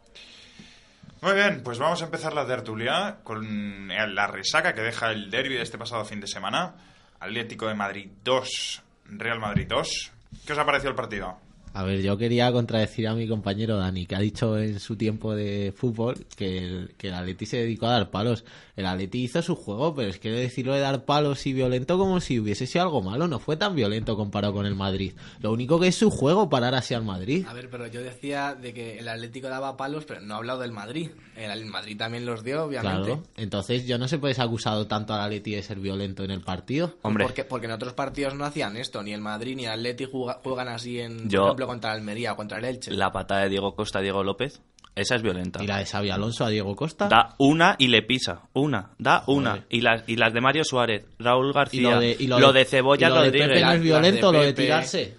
[1.25, 5.55] Muy bien, pues vamos a empezar la tertulia con la resaca que deja el derby
[5.55, 6.75] de este pasado fin de semana.
[7.19, 10.13] Atlético de Madrid 2, Real Madrid 2.
[10.47, 11.39] ¿Qué os ha parecido el partido?
[11.75, 15.35] A ver, yo quería contradecir a mi compañero Dani, que ha dicho en su tiempo
[15.35, 18.45] de fútbol que el, que el Atleti se dedicó a dar palos.
[18.77, 22.21] El Atleti hizo su juego, pero es que decirlo de dar palos y violento como
[22.21, 23.29] si hubiese sido algo malo.
[23.29, 25.13] No fue tan violento comparado con el Madrid.
[25.41, 27.45] Lo único que es su juego parar así al Madrid.
[27.49, 30.61] A ver, pero yo decía de que el Atlético daba palos, pero no he hablado
[30.61, 31.11] del Madrid.
[31.37, 33.05] El, el Madrid también los dio, obviamente.
[33.05, 33.23] Claro.
[33.37, 36.95] Entonces yo no sé puedes acusado tanto al Atleti de ser violento en el partido.
[37.03, 40.05] Porque, porque en otros partidos no hacían esto, ni el Madrid ni el Atleti
[40.43, 42.91] juegan así en, Yo- por ejemplo, contra el Almería o contra el Elche.
[42.93, 44.61] La patada de Diego Costa a Diego López,
[44.95, 45.63] esa es violenta.
[45.63, 47.09] Y la de Xavi Alonso a Diego Costa.
[47.09, 48.43] Da una y le pisa.
[48.53, 48.91] Una.
[48.99, 49.65] Da una.
[49.69, 52.53] Y las, y las de Mario Suárez, Raúl García, Y lo de- y lo, lo
[52.53, 53.31] de, de- Cebolla y lo de.
[53.33, 55.15] Pepe no es violento, lo de tirarse.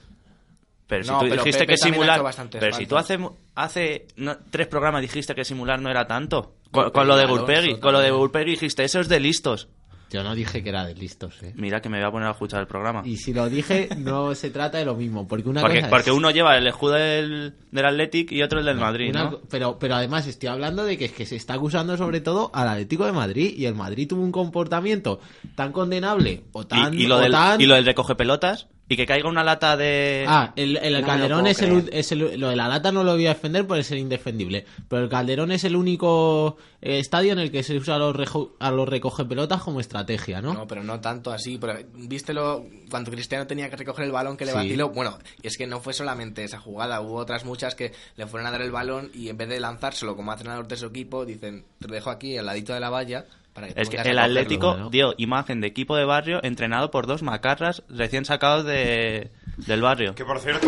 [0.87, 2.21] Pero si No, tú pero dijiste Pepe que simular.
[2.51, 3.17] Pero si tú hace,
[3.55, 6.53] hace no, tres programas dijiste que simular no era tanto.
[6.69, 7.79] Con, con lo de Alonso Gurpegui.
[7.79, 8.19] Con lo de también.
[8.19, 9.67] Gurpegui dijiste, eso es de listos.
[10.11, 11.51] Yo no dije que era de listos, eh.
[11.55, 13.01] Mira que me voy a poner a escuchar el programa.
[13.05, 15.27] Y si lo dije, no se trata de lo mismo.
[15.27, 18.59] Porque una Porque, cosa es- porque uno lleva el escudo del, del Athletic y otro
[18.59, 19.41] el del Madrid, Una ¿no?
[19.49, 22.67] pero, pero además estoy hablando de que es que se está acusando sobre todo al
[22.69, 25.19] Atlético de Madrid y el Madrid tuvo un comportamiento
[25.55, 26.93] tan condenable o tan...
[26.93, 29.43] y, y lo o del, tan- y lo del recoge pelotas y que caiga una
[29.43, 30.25] lata de...
[30.27, 33.13] Ah, el, el No Calderón es el, es el- Lo de la lata no lo
[33.13, 34.65] voy a defender por ser indefendible.
[34.87, 38.15] Pero el Calderón es el único eh, estadio en el que se usa a los,
[38.15, 40.53] rejo- a los recoge pelotas como estrategia, ¿no?
[40.53, 41.57] No, pero no tanto así.
[41.57, 44.57] Pero, ¿Vístelo cuando Cristiano tenía que recoger el balón que le Sí.
[44.57, 44.89] vaciló?
[44.89, 47.01] Bueno, es que no fue solamente esa jugada.
[47.01, 50.15] Hubo otras muchas que le fueron a dar el balón y en vez de lanzárselo
[50.15, 52.79] como hacen a los de su equipo, dicen, te lo dejo aquí al ladito de
[52.79, 53.25] la valla
[53.55, 54.21] para que te Es que el cogerlo".
[54.21, 59.31] Atlético dio imagen de equipo de barrio entrenado por dos macarras recién sacados de,
[59.65, 60.13] del barrio.
[60.13, 60.67] Que por cierto...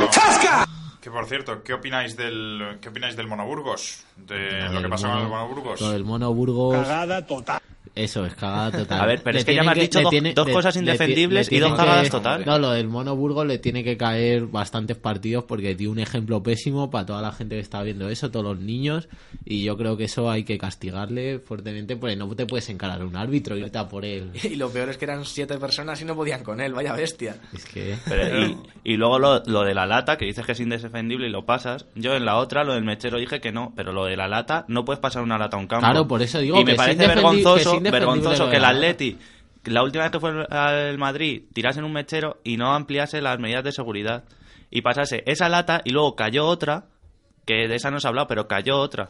[0.99, 4.03] Que por cierto, ¿qué opináis del, qué opináis del Monoburgos?
[4.17, 5.79] De lo que del pasó con el Mono- Monoburgos.
[5.81, 6.75] Lo del Mono Burgos...
[6.75, 7.61] Cagada total.
[7.97, 9.01] Eso, es cagada total.
[9.01, 10.75] A ver, pero Le es que ya me has dicho dos- tiene- dos le- cosas
[10.75, 12.43] indefendibles le y dos cagadas que- total.
[12.45, 16.41] No, lo del Mono Burgos le tiene que caer bastantes partidos porque dio un ejemplo
[16.43, 19.09] pésimo para toda la gente que está viendo eso, todos los niños,
[19.45, 23.05] y yo creo que eso hay que castigarle fuertemente porque no te puedes encarar a
[23.05, 24.31] un árbitro y irte a por él.
[24.43, 27.37] Y lo peor es que eran siete personas y no podían con él, vaya bestia.
[27.53, 27.95] Es que...
[28.07, 31.31] Pero- y, y luego lo, lo de la lata, que dices que es indefendible y
[31.31, 31.85] lo pasas.
[31.95, 34.65] Yo en la otra, lo del mechero, dije que no, pero lo de la lata,
[34.67, 35.85] no puedes pasar una lata a un campo.
[35.85, 38.65] Claro, por eso digo Y que me es parece vergonzoso, vergonzoso que el.
[38.65, 39.17] Atleti,
[39.65, 43.39] la última vez que fue al Madrid, tirase en un mechero y no ampliase las
[43.39, 44.23] medidas de seguridad.
[44.69, 46.85] Y pasase esa lata y luego cayó otra,
[47.45, 49.09] que de esa no se ha hablado, pero cayó otra.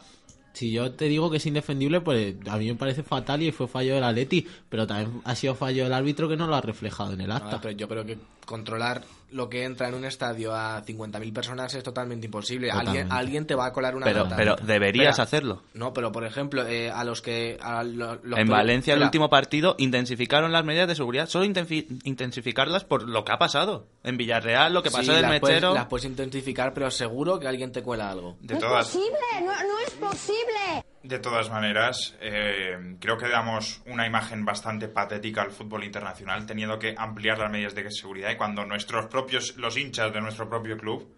[0.52, 3.68] Si yo te digo que es indefendible, pues a mí me parece fatal y fue
[3.68, 7.12] fallo del Atleti, pero también ha sido fallo del árbitro que no lo ha reflejado
[7.12, 7.52] en el acta.
[7.52, 11.74] No, pero yo creo que controlar lo que entra en un estadio a 50.000 personas
[11.74, 12.70] es totalmente imposible.
[12.70, 13.14] Alguien, Totalmente.
[13.14, 14.36] alguien te va a colar una Pero, nota.
[14.36, 15.22] pero deberías Espera.
[15.24, 15.62] hacerlo.
[15.74, 17.58] No, pero por ejemplo, eh, a los que...
[17.60, 21.28] a lo- los En Valencia, el último partido, intensificaron las medidas de seguridad.
[21.28, 23.86] Solo intensificarlas por lo que ha pasado.
[24.02, 25.74] En Villarreal, lo que pasó Sí, del las puedes- mechero.
[25.74, 28.36] las puedes intensificar, pero seguro que alguien te cuela algo.
[28.40, 30.84] De todas, no, no es posible.
[31.08, 36.78] De todas maneras, eh, creo que damos una imagen bastante patética al fútbol internacional teniendo
[36.78, 40.76] que ampliar las medidas de seguridad y cuando nuestros propios, los hinchas de nuestro propio
[40.76, 41.08] club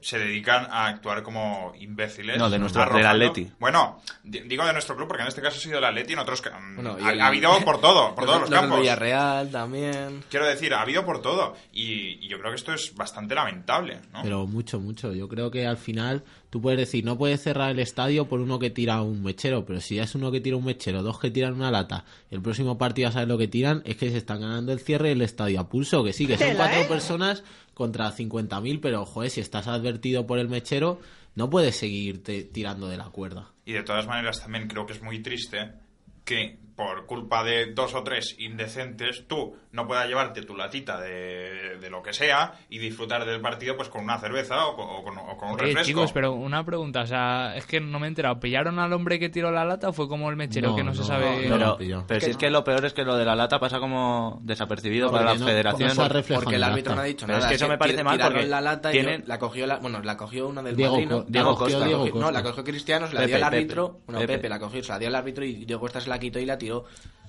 [0.00, 2.36] se dedican a actuar como imbéciles.
[2.36, 3.52] No, de nuestro- del Atleti.
[3.60, 6.12] Bueno, di- digo de nuestro club porque en este caso ha sido el Atleti y
[6.14, 6.42] en otros...
[6.42, 8.80] mm, Bueno, ha, el- ha habido por todo, por todos los campos.
[8.80, 10.24] Villarreal también.
[10.28, 11.54] Quiero decir, ha habido por todo.
[11.72, 14.22] Y, y yo creo que esto es bastante lamentable, ¿no?
[14.24, 15.12] Pero mucho, mucho.
[15.12, 18.58] Yo creo que al final tú puedes decir, no puedes cerrar el estadio por uno
[18.58, 21.30] que tira un mechero, pero si ya es uno que tira un mechero, dos que
[21.30, 24.18] tiran una lata, y el próximo partido a saber lo que tiran, es que se
[24.18, 26.86] están ganando el cierre del estadio a pulso, que sí, que son cuatro ¿eh?
[26.86, 27.42] personas
[27.72, 31.00] contra 50.000, pero joder, si estás advertido por el mechero,
[31.36, 32.22] no puedes seguir
[32.52, 33.50] tirando de la cuerda.
[33.64, 35.72] Y de todas maneras también creo que es muy triste
[36.26, 41.76] que por culpa de dos o tres indecentes, tú no puedas llevarte tu latita de,
[41.80, 45.02] de lo que sea y disfrutar del partido pues con una cerveza o con, o
[45.02, 45.84] con- o con un Oye, refresco.
[45.86, 48.40] chicos, pero una pregunta, o sea, es que no me he enterado.
[48.40, 50.92] ¿Pillaron al hombre que tiró la lata o fue como el mechero No, que no,
[50.94, 51.46] se no, sabe?
[51.48, 54.38] Pero, pero si es que lo peor es que lo de la lata pasa como
[54.42, 55.90] desapercibido No, para la no- federación.
[55.96, 57.46] no Porque el árbitro no ha dicho Pero nada.
[57.46, 59.76] es que eso me parece mal porque la lata y tienen- yo- la cogió la,
[59.78, 61.22] bueno, la cogió una del Diego Madrid, ¿no?
[61.24, 61.64] Diego Costa.
[61.78, 62.32] Costa, Diego No, Costa.
[62.32, 64.00] la cogió Cristiano, se la Pepe, dio al Pepe, árbitro.
[64.06, 64.32] Bueno, Pepe.
[64.34, 64.48] Pepe.
[64.48, 66.58] la cogió, se la dio al árbitro y Diego Costa se la quitó y la
[66.58, 66.84] tiró yo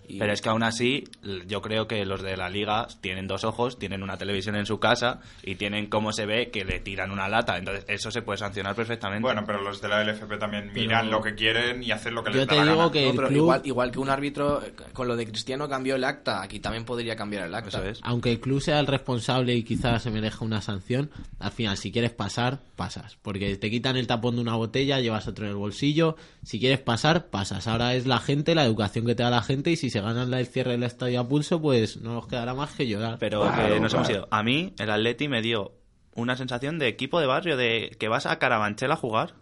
[0.08, 1.06] y- Pero es que aún así,
[1.48, 4.80] yo creo que los de la liga tienen dos ojos, tienen una televisión en su
[4.80, 7.58] casa y tienen cómo se ve que le tiran una lata.
[7.58, 9.22] Entonces, eso se puede sancionar perfectamente.
[9.24, 12.32] Bueno, pero los de la LFP también miran lo que quieren y hacen lo que
[12.32, 12.92] Yo les te da la digo gana.
[12.92, 15.96] que No, pero club- igual, igual que un árbitro eh, con lo de Cristiano cambió
[15.96, 17.70] el acta, aquí también podría cambiar el acta.
[17.80, 18.00] Eso es.
[18.04, 21.92] Aunque el club sea el responsable y quizás se merezca una sanción, al final, si
[21.92, 23.18] quieres pasar, pasas.
[23.22, 26.16] Porque te quitan el tapón de una botella, llevas otro en el bolsillo.
[26.44, 27.68] Si quieres pasar, pasas.
[27.68, 29.72] Ahora es la gente, la educación que te da la gente.
[29.72, 32.54] Y si se ganan la- el cierre del estadio a pulso, pues no nos quedará
[32.54, 33.18] más que llorar.
[33.20, 34.28] Pero que nos hemos ido.
[34.32, 35.72] A mí, el Atleti me dio
[36.16, 39.36] una sensación de equipo de barrio, de que vas a Carabanchel a jugar.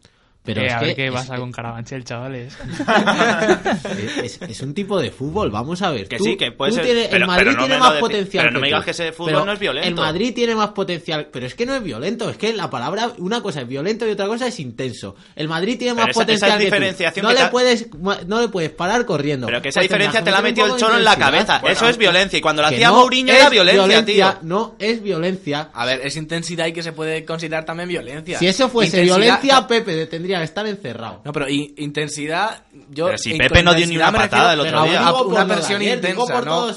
[0.44, 2.58] Pero Eh, es a ver que qué es- pasa con Carabanchel, chavales.
[4.24, 6.08] es, es un tipo de fútbol, vamos a ver.
[6.08, 7.94] Que Tú- sí, que puede tú ser- tienes- pero- el Madrid pero no tiene más
[8.00, 8.44] potencial.
[8.46, 9.88] pero no me digas que ese fútbol Pero no es violento.
[9.88, 13.12] El Madrid tiene más potencial, pero es que no es violento, es que la palabra,
[13.20, 15.16] una cosa es violento y otra cosa es intenso.
[15.36, 16.66] El Madrid tiene Pero más esa- potencial esa que tú.
[16.66, 17.88] diferenciación No le te- puedes,
[18.28, 19.48] no le puedes parar corriendo.
[19.48, 21.60] Pero que esa Pues diferencia te la ha metido el poco en la cabeza.
[21.60, 22.40] Bueno, Eso es violencia.
[22.40, 24.36] Y cuando lo que hacía no Mourinho es era violencia, tío.
[24.42, 25.70] No es violencia.
[25.74, 28.40] A ver, es intensidad y que se puede considerar también violencia.
[28.40, 31.22] Si eso fuese Intensidad- violencia, Pepe tendría que estar encerrado.
[31.24, 32.64] No, pero intensidad.
[32.90, 35.12] Yo, Pero si Pepe no dio ni una patada el otro día.
[35.14, 36.68] una- versión intensa, ¿no?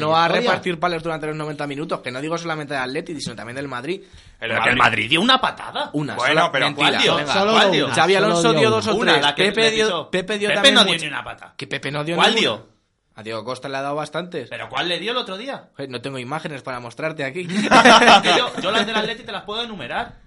[0.00, 3.34] No a repartir palos durante los 90 minutos, que no digo solamente del Atleti, sino
[3.36, 4.02] también del Madrid.
[4.38, 5.90] Que el Madrid dio una patada.
[5.94, 7.16] Una Bueno, sola- pero mentira, ¿cuál dio?
[7.16, 7.32] venga.
[7.32, 9.24] Solo ¿Cuál dio Xavi solo Alonso dio dos o Una, tres.
[9.24, 10.10] la que Pepe dio.
[10.10, 11.54] Pepe dio Pepe también no dio mucho- ni una pata.
[11.56, 12.56] Que Pepe no dio ¿Cuál ninguna.
[12.56, 12.78] dio?
[13.16, 14.48] A Diego Costa le ha dado bastantes.
[14.48, 15.70] ¿Pero cuál le dio el otro día?
[15.88, 17.46] No tengo imágenes para mostrarte aquí.
[18.22, 20.18] Que yo las del Atleti te las puedo enumerar.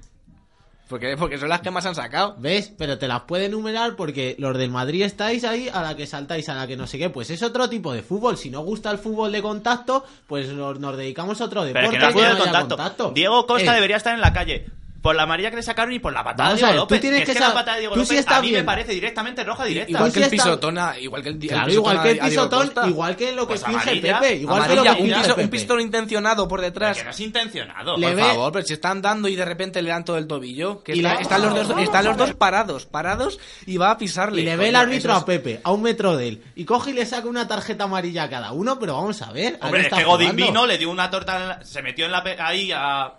[0.92, 2.36] Porque, porque son las que más han sacado.
[2.38, 2.72] ¿Ves?
[2.78, 6.48] Pero te las puede enumerar porque los del Madrid estáis ahí a la que saltáis,
[6.50, 7.10] a la que no sé qué.
[7.10, 8.38] Pues es otro tipo de fútbol.
[8.38, 11.90] Si no gusta el fútbol de contacto, pues nos, nos dedicamos a otro deporte.
[11.90, 13.12] que no de contacto.
[13.16, 14.68] Diego Costa Eh, debería estar en la calle.
[15.02, 16.88] Por la amarilla que le sacaron y por la patada Vamos de a Diego ver,
[16.88, 17.02] tú López.
[17.02, 18.66] tienes es que la patada de Diego tú sí López estás a mí me bien.
[18.68, 19.90] parece directamente roja directa.
[19.92, 22.12] Igual Tú que sí el estás- pisotona, igual que el, el Claro, pisotona igual que
[22.12, 22.88] el a Diego pisotón, Costa.
[22.88, 24.36] igual que lo que Pues finge amarilla, Pepe.
[24.36, 25.48] Igual que lo Amarilla, que un, finge piso- un Pepe.
[25.48, 26.98] pistón intencionado por detrás.
[27.00, 27.98] que no es intencionado.
[27.98, 30.28] Le Por ve- favor, pero si están dando y de repente le dan todo el
[30.28, 30.84] tobillo.
[30.84, 33.98] Que Y está- le- están, los dos, están los dos parados, parados y va a
[33.98, 34.44] pisarle.
[34.44, 36.44] Y le ve el Coño, árbitro eso a Pepe, a un metro de él.
[36.56, 39.58] Y coge y le saca una tarjeta amarilla a cada uno, pero vamos a ver.
[39.62, 40.46] ¿a Hombre, es está que Godín jugando?
[40.46, 43.14] vino, le dio una torta, en la- se metió en la pe- ahí a...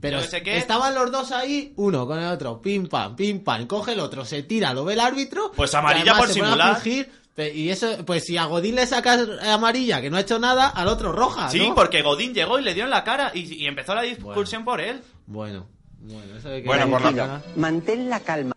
[0.00, 0.56] Pero sé qué.
[0.58, 4.24] estaban los dos ahí, uno con el otro, pim pam, pim pam, coge el otro,
[4.24, 5.50] se tira, lo ve el árbitro.
[5.56, 6.80] Pues amarilla por se simular.
[6.86, 10.86] y eso, pues si a Godín le sacas amarilla, que no ha hecho nada, al
[10.88, 11.74] otro roja, Sí, ¿no?
[11.74, 14.80] porque Godín llegó y le dio en la cara y, y empezó la discusión por
[14.80, 15.02] él.
[15.26, 15.66] Bueno,
[16.00, 16.66] bueno, eso de que...
[16.68, 18.54] Bueno, por la- Mantén la calma.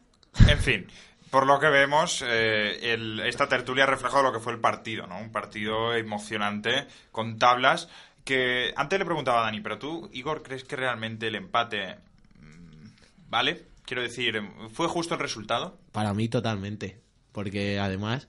[0.48, 0.88] En fin,
[1.32, 5.08] por lo que vemos, eh, el- esta tertulia ha reflejado lo que fue el partido,
[5.08, 5.18] ¿no?
[5.20, 7.88] Un partido emocionante, con tablas,
[8.24, 11.96] que antes le preguntaba a Dani, pero tú, Igor, ¿crees que realmente el empate,
[12.40, 13.66] mm, vale?
[13.86, 14.42] Quiero decir,
[14.72, 15.78] ¿fue justo el resultado?
[15.92, 17.00] Para mí totalmente.
[17.32, 18.28] Porque además...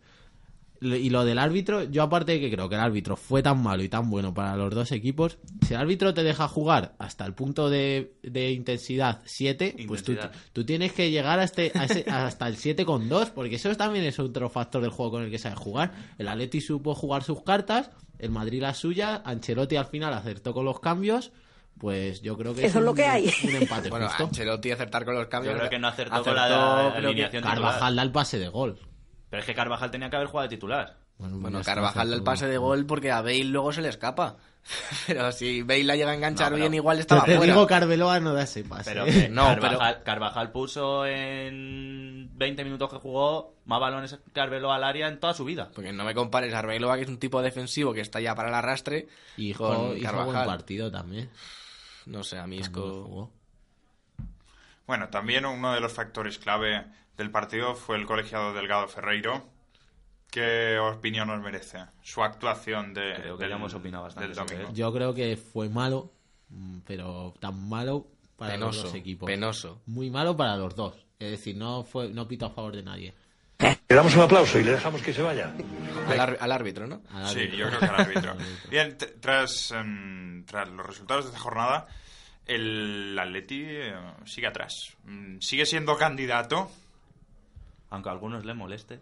[0.82, 3.62] lo- Y lo del árbitro, yo aparte de que creo que el árbitro fue tan
[3.62, 7.24] malo y tan bueno para los dos equipos, si el árbitro te deja jugar hasta
[7.24, 10.14] el punto de, de intensidad 7, pues tú,
[10.52, 14.18] tú tienes que llegar a este, a ese- hasta el 7,2, porque eso también es
[14.18, 15.92] otro factor del juego con el que sabe jugar.
[16.18, 20.64] El Atleti supo jugar sus cartas, el Madrid las suyas, Ancelotti al final acertó con
[20.64, 21.32] los cambios,
[21.78, 23.30] pues yo creo que Eso es lo un- que hay.
[23.44, 24.24] Un empate Bueno, justo.
[24.24, 25.54] Ancelotti acertar con los cambios.
[25.54, 27.42] Yo creo que no acertó, Acertó, con la, alineación.
[27.42, 28.78] Carvajal da el pase de gol.
[29.32, 30.98] Pero es que Carvajal tenía que haber jugado de titular.
[31.16, 34.36] Bueno, está, Carvajal da el pase de gol porque a Bale luego se le escapa.
[35.06, 37.54] Pero si Bale la llega a enganchar No, pero- bien, igual Pero estaba te fuera.
[37.54, 38.90] digo que no da ese pase.
[38.90, 39.10] Pero ¿eh?
[39.12, 44.84] que No, Carvajal, Carvajal puso en 20 minutos que jugó más balones que Arbeloa al
[44.84, 45.70] área en toda su vida.
[45.74, 48.50] Porque no me compares a Arbeloa, que es un tipo defensivo que está ya para
[48.50, 49.08] el arrastre,
[49.38, 50.46] Y con hizo, hizo buen Carvajal.
[50.46, 51.30] partido también.
[52.04, 53.04] No sé, a mí Isco...
[53.04, 53.32] jugó.
[54.92, 56.84] Bueno, también uno de los factores clave
[57.16, 59.42] del partido fue el colegiado Delgado Ferreiro.
[60.30, 64.56] ¿Qué opinión nos merece su actuación de, Creo que del, ya hemos opinado bastante sobre
[64.56, 64.66] él.
[64.74, 66.12] Yo creo que fue malo,
[66.50, 69.26] mm, pero tan malo para los Penoso, dos equipos.
[69.26, 69.80] penoso.
[69.86, 70.94] Muy malo para los dos.
[71.18, 73.14] Es decir, no fue no pito a favor de nadie.
[73.60, 75.54] Le damos un aplauso y le dejamos que se vaya.
[76.06, 77.00] Al, ar- al árbitro, ¿no?
[77.14, 77.56] Al Sí, árbitro.
[77.56, 78.36] yo creo que al árbitro.
[78.70, 81.86] Bien, tras, em, tras los resultados de esta jornada,
[82.46, 84.96] el Atleti eh, sigue atrás.
[85.04, 86.70] Mm, Sigue siendo candidato.
[87.90, 89.00] Aunque a algunos le moleste.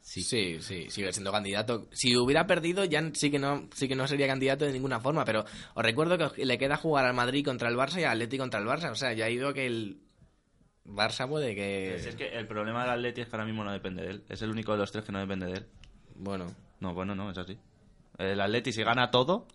[0.00, 0.22] Sí.
[0.22, 1.86] sí, sigue siendo candidato.
[1.92, 5.24] Si hubiera perdido, ya sí que no, sí que no sería candidato de ninguna forma.
[5.24, 5.44] Pero
[5.74, 8.60] os recuerdo que le queda jugar al Madrid contra el Barça y al Atleti contra
[8.60, 8.90] el Barça.
[8.90, 10.00] O sea, ya ha ido que el
[10.84, 11.94] Barça puede que.
[11.94, 14.24] Es, es que el problema del Atleti es que ahora mismo no depende de él.
[14.28, 15.66] Es el único de los tres que no depende de él.
[16.16, 16.46] Bueno.
[16.80, 17.58] No, bueno, no, es así.
[18.18, 19.46] El Atleti, si gana todo,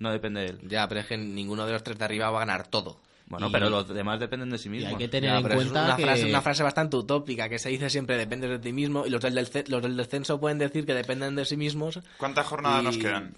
[0.00, 0.58] no depende de él.
[0.68, 3.00] Ya, pero es que ninguno de los tres de arriba va a ganar todo.
[3.26, 4.90] Bueno, Y- pero los demás dependen de sí mismos.
[4.90, 6.02] hay que tener Ya, en cuenta es una, que...
[6.02, 9.20] frase, una frase bastante utópica que se dice siempre depende de ti mismo y los
[9.22, 12.00] del, los del descenso pueden decir que dependen de sí mismos.
[12.16, 13.36] ¿Cuántas jornadas y- nos quedan?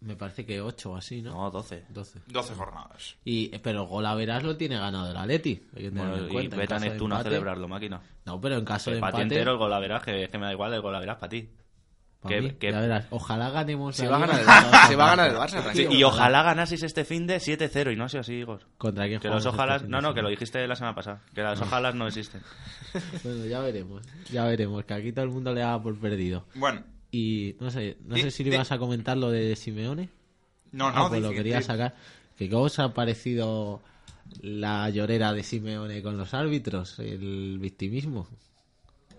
[0.00, 1.32] Me parece que 8 o así, ¿no?
[1.34, 1.84] No, 12.
[1.88, 2.20] 12.
[2.28, 3.16] 12 jornadas.
[3.24, 5.60] Y, pero el gol a verás lo tiene ganado el Atleti.
[5.74, 6.56] Hay que tenerlo Bueno, en y cuenta.
[6.56, 8.00] Vete a de Neptuno a celebrarlo, máquina.
[8.24, 9.34] No, pero en caso de El patio empate...
[9.34, 11.48] entero, el golaveras, que, es que me da igual, el golaveras para ti.
[12.26, 13.06] Que- mí, que- ya verás.
[13.10, 13.94] Ojalá ganemos...
[13.94, 16.42] Se va a ganar el Barça, se va a ganar el Barça, Sí, y ojalá
[16.42, 18.62] ganaseis este fin de 7-0 y no ha sido así, Igor.
[18.76, 19.84] ¿Contra quién Que los este ojalas...
[19.88, 21.20] No, no, que lo dijiste la semana pasada.
[21.32, 22.42] Que las ojalas no existen.
[23.22, 24.02] Bueno, ya veremos.
[24.32, 26.44] Ya veremos, que aquí todo el mundo le da por perdido.
[26.54, 30.08] Bueno, Y no sé, no Di- sé si le ibas a comentar lo de Simeone.
[30.72, 31.94] no, Ah, no, pues di- lo quería sacar.
[32.36, 33.80] ¿Que ¿Cómo os ha parecido
[34.40, 36.98] la llorera de Simeone con los árbitros?
[36.98, 38.26] El victimismo.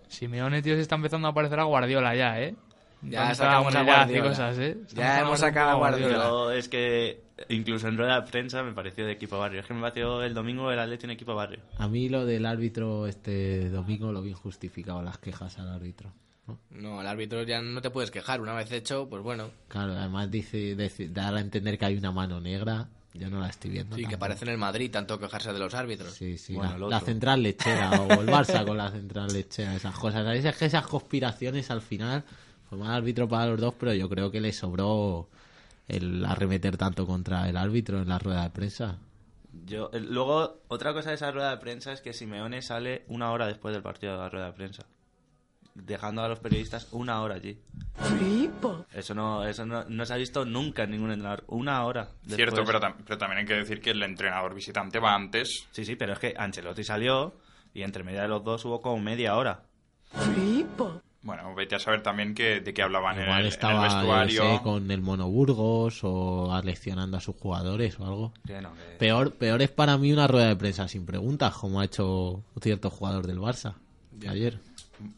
[0.08, 2.56] Simeone, tío, se está empezando a parecer a Guardiola ya, ¿eh?
[3.02, 4.30] Ya sacamos a Guardiola.
[4.30, 4.78] cosas, ¿eh?
[4.94, 6.16] Ya hemos sacado a Guardiola.
[6.18, 9.62] Yo es que incluso en rueda de prensa me pareció de equipo barrio.
[9.62, 11.60] Es que me pareció el domingo el Atleti en equipo barrio.
[11.78, 16.12] A mí lo del árbitro este domingo lo bien justificado, las quejas al árbitro.
[16.48, 16.60] ¿no?
[16.72, 18.42] No, el árbitro ya no te puedes quejar.
[18.42, 19.50] Una vez hecho, pues bueno.
[19.70, 22.90] Claro, además dice, dice- dar a entender que hay una mano negra.
[23.14, 23.96] Yo no la estoy viendo.
[23.96, 24.20] Sí, que tampoco.
[24.20, 26.14] parece en el Madrid tanto quejarse de los árbitros.
[26.14, 29.96] Sí, sí, Bueno, la, la central lechera o el Barça con la central lechera, esas
[29.96, 30.24] cosas.
[30.26, 30.46] ¿Sabéis?
[30.46, 32.24] Es que esas conspiraciones al final
[32.70, 35.28] fue mal árbitro para los dos, pero yo creo que le sobró
[35.88, 38.98] el arremeter tanto contra el árbitro en la rueda de prensa.
[39.66, 43.32] Yo, el- luego, otra cosa de esa rueda de prensa es que Simeone sale una
[43.32, 44.86] hora después del partido de la rueda de prensa.
[45.74, 47.60] Dejando a los periodistas una hora allí.
[48.94, 51.44] Eso no, eso no, no se ha visto nunca en ningún entrenador.
[51.48, 52.10] Una hora.
[52.28, 52.66] Cierto, después.
[52.68, 55.68] pero, tam- pero también hay que decir que el entrenador visitante va antes.
[55.72, 57.34] Sí, sí, pero es que Ancelotti salió
[57.74, 59.64] y entre media de los dos hubo como media hora.
[61.22, 63.84] Bueno, vete a saber también que, de qué hablaban en Igual el, en el estaba
[63.84, 64.42] vestuario.
[64.42, 68.34] sé, con el Monoburgos o aleccionando a sus jugadores o algo.
[68.48, 71.82] Que no, que- Peor, peor es para mí una rueda de prensa sin preguntas, como
[71.82, 73.74] ha hecho cierto jugador del Barça
[74.28, 74.60] ayer.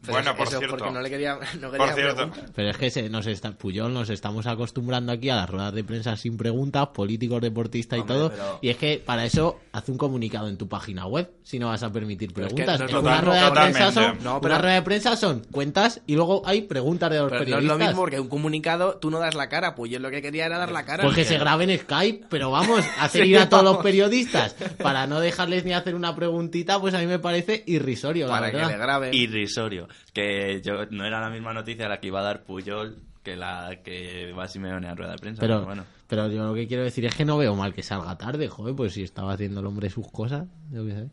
[0.01, 0.77] Pero Bueno, por eso cierto.
[0.77, 2.15] porque no le quería, no Por cierto.
[2.15, 2.45] preguntar.
[2.55, 5.83] Pero es que se, nos está, Puyol nos estamos acostumbrando aquí a las ruedas de
[5.83, 8.29] prensa sin preguntas, políticos, deportistas y Hombre, todo.
[8.31, 11.67] pero- Y es que para eso hace un comunicado en tu página web si no
[11.67, 12.79] vas a permitir Pero es que preguntas.
[12.91, 16.01] no es una rueda de prensa son, No, pero- una rueda de prensa son cuentas
[16.07, 17.77] y luego hay preguntas de los Pero no es periodistas.
[17.79, 19.75] lo mismo porque un comunicado tú no das la cara.
[19.75, 21.03] Pues yo lo que quería era dar la cara.
[21.03, 24.55] Pues que se grabe en Skype, pero vamos, hacer Sí, ir a todos los periodistas
[24.81, 28.51] para no dejarles ni hacer una preguntita, pues a mí me parece irrisorio, la Para
[28.51, 29.13] que le graben.
[29.13, 29.70] Irrisorio.
[30.13, 33.77] Que yo no era la misma noticia la que iba a dar Puyol que la
[33.83, 35.39] que va Simeone a rueda de prensa.
[35.41, 35.85] Pero, pero bueno.
[36.07, 38.75] pero yo lo que quiero decir es que no veo mal que salga tarde, joder,
[38.75, 41.09] pues si estaba haciendo el hombre sus cosas, yo qué sé.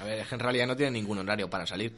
[0.00, 1.96] A ver, es que en realidad no tiene ningún horario para salir.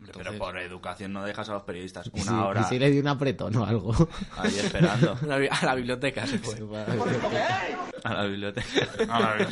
[0.00, 2.90] Pero Entonces- por educación no dejas a los periodistas una Sí, hora y si le
[2.90, 3.92] di un apretón o algo.
[4.38, 6.56] ahí esperando A la la biblioteca se fue.
[8.04, 8.66] a la biblioteca.
[9.08, 9.48] A ver.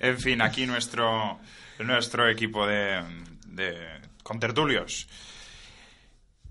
[0.00, 1.38] en fin, aquí nuestro,
[1.80, 3.00] nuestro equipo de,
[3.54, 5.08] de contertulios.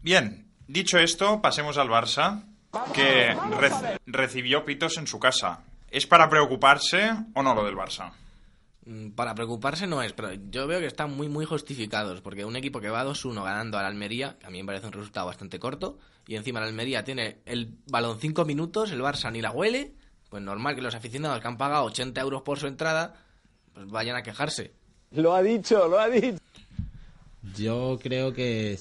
[0.01, 2.43] Bien, dicho esto, pasemos al Barça,
[2.93, 5.63] que re- recibió pitos en su casa.
[5.89, 8.11] ¿Es para preocuparse o no lo del Barça?
[8.85, 12.55] Mm, Para preocuparse no es, pero yo veo que están muy, muy justificados, porque un
[12.55, 15.59] equipo que va 2-1 ganando al Almería, que a mí me parece un resultado bastante
[15.59, 19.91] corto, y encima el Almería tiene el balón 5 minutos, el Barça ni la huele,
[20.29, 23.15] pues normal que los aficionados que han pagado 80 euros por su entrada,
[23.73, 24.71] pues vayan a quejarse.
[25.11, 26.37] Lo ha dicho, lo ha dicho.
[27.55, 28.79] Yo creo que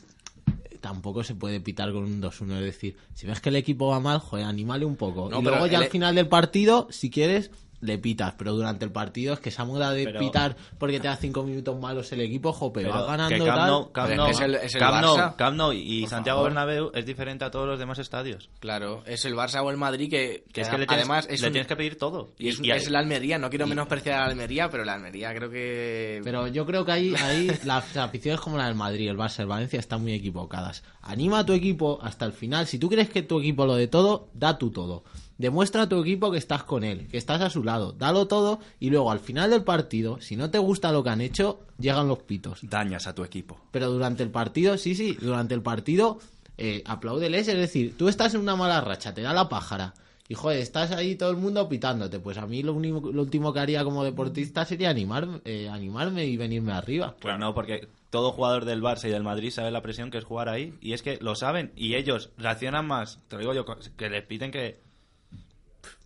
[0.81, 2.55] tampoco se puede pitar con un 2-1.
[2.59, 5.29] Es decir, si ves que el equipo va mal, joder, anímale un poco.
[5.31, 7.51] No, y luego ya el- al final del partido, si quieres,
[7.81, 8.35] le pitas.
[8.39, 11.43] Pero durante el partido es que esa moda de Pero- pitar porque te da cinco
[11.43, 15.16] minutos malos el equipo, jope, Pero va ganando Camp Pero es el- el Camp Nou-
[15.16, 15.37] Barça.
[15.37, 16.51] Camp Nou y Por Santiago favor.
[16.53, 18.49] Bernabéu es diferente a todos los demás estadios.
[18.61, 21.41] Claro, es el Barça o el Madrid que, Que es que le tienes, además es,
[21.41, 22.33] le un- tienes que pedir todo.
[22.39, 25.35] y es, Y- es la Almería, no quiero menospreciar a la Almería, pero la Almería
[25.35, 26.20] creo que...
[26.24, 29.47] Pero yo creo que ahí, ahí las aficiones como la del Madrid, el Barça, el
[29.47, 30.83] Valencia están muy equivocadas.
[31.03, 32.66] Anima a tu equipo hasta el final.
[32.66, 35.03] Si tú crees que tu equipo lo de todo, da tú todo.
[35.41, 37.93] Demuestra a tu equipo que estás con él, que estás a su lado.
[37.93, 41.22] Dalo todo y luego al final del partido, si no te gusta lo que han
[41.22, 42.59] hecho, llegan los pitos.
[42.61, 43.59] dañas a tu equipo.
[43.70, 46.18] Pero durante el partido, sí, sí, durante el partido,
[46.59, 47.49] eh, apláudeles.
[47.49, 49.95] Es decir, tú estás en una mala racha, te da la pájara
[50.28, 52.20] Y joder, estás ahí todo el mundo pitándote.
[52.20, 56.26] Pues a mí lo, único, lo último que haría como deportista sería animar, eh, animarme
[56.26, 57.16] y venirme arriba.
[57.18, 60.24] Claro, no, porque todo jugador del Barça y del Madrid sabe la presión que es
[60.24, 60.74] jugar ahí.
[60.82, 61.72] Y es que lo saben.
[61.76, 63.64] Y ellos reaccionan más, te lo digo yo,
[63.97, 64.89] que les piden que...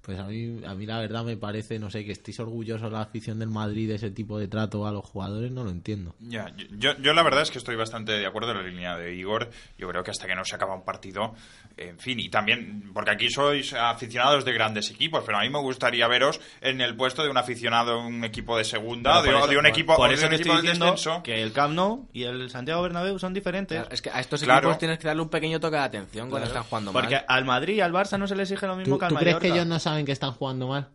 [0.05, 3.01] Pues a mí, a mí la verdad me parece, no sé, que estéis orgullosos la
[3.01, 6.15] afición del Madrid de ese tipo de trato a los jugadores, no lo entiendo.
[6.21, 8.97] Ya, yo- yo, yo la verdad es que estoy bastante de acuerdo en la línea
[8.99, 9.49] de Igor.
[9.79, 11.35] Yo creo que hasta que no se acaba un partido,
[11.79, 15.61] en fin, y también, porque aquí sois aficionados de grandes equipos, pero a mí me
[15.61, 19.39] gustaría veros en el puesto de un aficionado de un equipo de segunda, de, de
[19.39, 21.23] eso- un equipo, por o de eso un que equipo estoy de diciendo descenso.
[21.23, 23.87] que el Camp Nou y el Santiago Bernabéu son diferentes.
[23.91, 24.69] Es que a estos Claro.
[24.69, 26.61] equipos tienes que darle un pequeño toque de atención cuando Claro.
[26.61, 27.25] están jugando Porque mal.
[27.27, 29.17] al Madrid y al Barça no se les exige lo mismo ¿Tú, que al tú
[29.17, 29.57] crees que Mallorca.
[29.63, 30.91] ellos no saben que están jugando mal?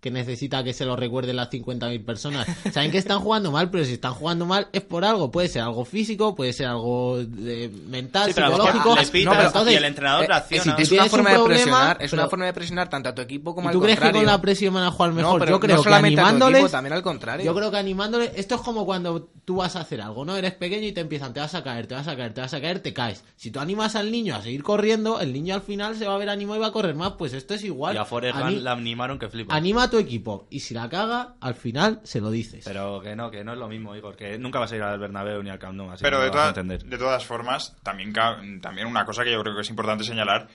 [0.00, 2.46] Que necesita que se lo recuerden las 50.000 personas.
[2.72, 5.32] Saben que están jugando mal, pero si están jugando mal es por algo.
[5.32, 8.94] Puede ser algo físico, puede ser algo de- mental, Sí, pero psicológico.
[8.94, 10.76] les pitas pero entonces, y el entrenador eh, reacciona.
[10.78, 13.22] es una forma un de problema, presionar, es una forma de presionar tanto a tu
[13.22, 14.26] equipo como ¿Y al tú crees que contrario.
[14.26, 15.38] con la presión van a jugar No, mejor?
[15.40, 16.58] pero yo no creo que solamente a tu animándoles.
[16.60, 17.44] equipo, también al contrario.
[17.46, 18.30] Yo creo que animándoles.
[18.36, 20.36] Esto es como cuando tú vas a hacer algo, ¿no?
[20.36, 22.54] Eres pequeño y te empiezan, te vas a caer, te vas a caer, te vas
[22.54, 23.24] a caer, te caes.
[23.34, 26.18] Si tú animas al niño a seguir corriendo, el niño al final se va a
[26.18, 27.14] ver animado y va a correr más.
[27.18, 27.96] Pues esto es igual.
[27.96, 29.56] Y a Forrest Ani- la animaron que flipa.
[29.56, 32.64] Anima a tu equipo y si la caga, al final se lo dices.
[32.64, 34.16] Pero que no, que no es lo mismo, Igor.
[34.16, 35.90] Que nunca vas a ir al Bernabéu ni al Camp Nou.
[35.90, 36.84] Así Pero que de, lo vas a toda- entender.
[36.88, 38.12] de todas formas, también,
[38.60, 40.48] también una cosa que yo creo que es importante señalar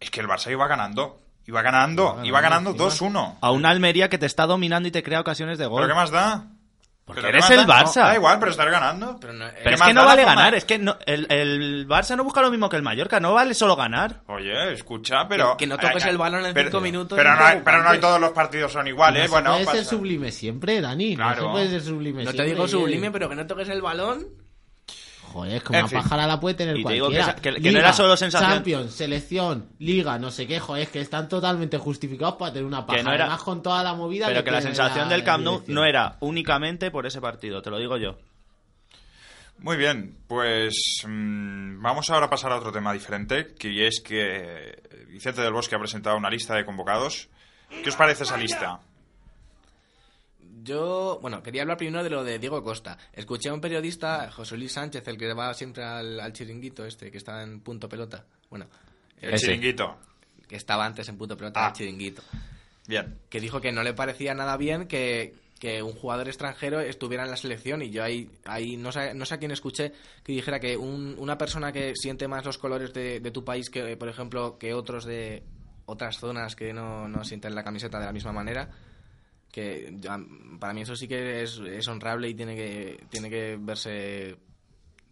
[0.00, 1.20] es que el Barça iba ganando.
[1.44, 3.38] Iba ganando, iba ganando 2-1.
[3.40, 5.82] A una Almería que te está dominando y te crea ocasiones de gol.
[5.82, 6.46] ¿Pero qué más da?
[7.04, 7.66] Porque ¿Pero eres el?
[7.66, 7.96] Barça.
[7.96, 9.18] No, da igual, pero estar ganando.
[9.20, 12.22] Pero no- Pero es que no vale ganar, es que no, el, el Barça no
[12.22, 14.20] busca lo mismo que el Mallorca, no vale solo ganar.
[14.28, 15.56] Oye, escucha, pero...
[15.56, 17.82] Que- que no toques eh, el balón en pero- cinco minutos Pero no, hay, pero
[17.82, 19.24] no hay todos los partidos son iguales.
[19.24, 21.16] No bueno, puede ser pasa- sublime siempre, Dani.
[21.16, 21.42] No Claro.
[21.42, 24.26] se puede ser sublime No te siempre, digo sublime, pero que no toques el balón.
[25.32, 26.02] Joder, es como En una fin.
[26.02, 27.32] pájara la puede tener Y te digo que cualquiera.
[27.32, 28.50] esa- que- que no era solo sensación.
[28.52, 32.84] Champions, selección, liga, no sé qué, joder, es que están totalmente justificados para tener una
[32.84, 33.02] pájara.
[33.04, 35.84] no era- Además con toda la movida Pero que la sensación del Camp Nou no
[35.84, 38.16] era únicamente por ese partido, te lo digo yo.
[39.58, 40.74] Muy bien, pues
[41.06, 45.76] mm, vamos ahora a pasar a otro tema diferente, que es que Vicente del Bosque
[45.76, 47.28] ha presentado una lista de convocados.
[47.82, 48.80] ¿Qué os parece esa lista?
[50.62, 52.96] Yo, bueno, quería hablar primero de lo de Diego Costa.
[53.12, 57.10] Escuché a un periodista, José Luis Sánchez, el que va siempre al, al chiringuito este,
[57.10, 58.24] que está en punto pelota.
[58.50, 58.66] Bueno,
[59.20, 59.96] El chiringuito.
[60.46, 61.66] que estaba antes en punto pelota Ah.
[61.68, 62.22] del chiringuito.
[62.86, 63.18] Bien.
[63.28, 67.30] Que dijo que no le parecía nada bien que, que un jugador extranjero estuviera en
[67.30, 69.92] la selección y yo ahí, ahí no, sé, no sé a quién escuché
[70.22, 73.70] que dijera que un- una persona que siente más los colores de, de tu país
[73.70, 75.42] que, por ejemplo, que otros de
[75.86, 78.68] otras zonas que no, no sienten la camiseta de la misma manera,
[79.52, 80.18] que ya,
[80.58, 84.36] para mí eso sí que es, es honrable y tiene que, tiene que verse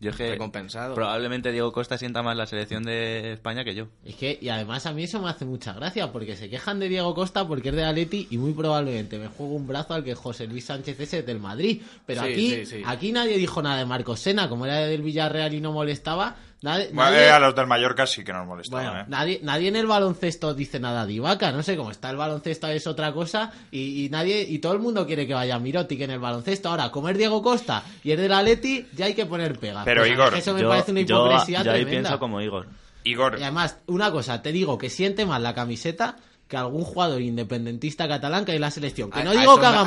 [0.01, 0.95] Yo es que recompensado.
[0.95, 3.89] probablemente Diego Costa sienta más la selección de España que yo.
[4.03, 6.89] Es que, y además a mí eso me hace mucha gracia, porque se quejan de
[6.89, 10.15] Diego Costa porque es de Atleti y muy probablemente me juego un brazo al que
[10.15, 11.83] José Luis Sánchez es del Madrid.
[12.07, 12.83] Pero Sí, aquí, sí, sí.
[12.87, 16.35] aquí nadie dijo nada de Marcos Sena, como era del Villarreal y no molestaba.
[16.63, 19.05] Nadie, Bueno, nadie- eh, a los del Mallorca sí que nos molestaban, Bueno, ¿eh?
[19.09, 22.69] nadie, nadie en el baloncesto dice nada de Ibaka, no sé cómo está el baloncesto
[22.69, 26.11] es otra cosa y, y nadie y todo el mundo quiere que vaya Mirotic en
[26.11, 26.69] el baloncesto.
[26.69, 29.85] Ahora, como es Diego Costa y es del Atleti, ya hay que poner pega.
[29.85, 32.09] Pero, Pues Igor, eso me yo, parece una hipocresía yo ahí tremenda.
[32.11, 32.67] pienso como Igor.
[33.05, 37.23] Igor, Y además, una cosa, te digo que siente más la camiseta que algún jugador
[37.23, 39.11] independentista catalán que hay en la selección.
[39.11, 39.85] Que no a digo eso que haga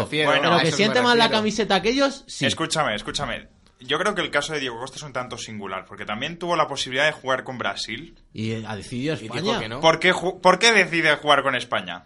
[0.00, 2.46] refiero, Bueno, pero que siente más la camiseta que ellos, sí.
[2.46, 3.48] escúchame, escúchame.
[3.86, 6.56] Yo creo que el caso de Diego Costa es un tanto singular, porque también tuvo
[6.56, 8.16] la posibilidad de jugar con Brasil.
[8.32, 9.58] Y eh, ha decidido Y España.
[9.58, 9.80] que no.
[9.80, 10.12] ¿Por qué,
[10.42, 12.04] por qué decide jugar con España?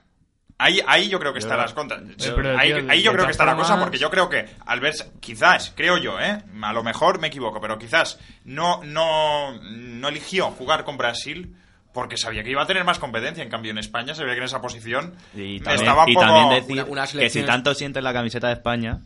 [0.60, 2.02] Ahí, ahí yo creo que están las contras.
[2.34, 4.80] pero, ahí, tío, ahí yo creo que está la cosa, porque yo creo que al
[4.80, 6.42] ver, quizás, creo yo, ¿eh?
[6.62, 11.54] a lo mejor me equivoco, pero quizás no, no, no eligió jugar con Brasil
[11.94, 13.44] porque sabía que iba a tener más competencia.
[13.44, 16.14] En cambio, en España se veía que en esa posición Y también, estaba un y
[16.14, 16.26] poco...
[16.26, 19.00] también decir una- que si tanto sientes la camiseta de España,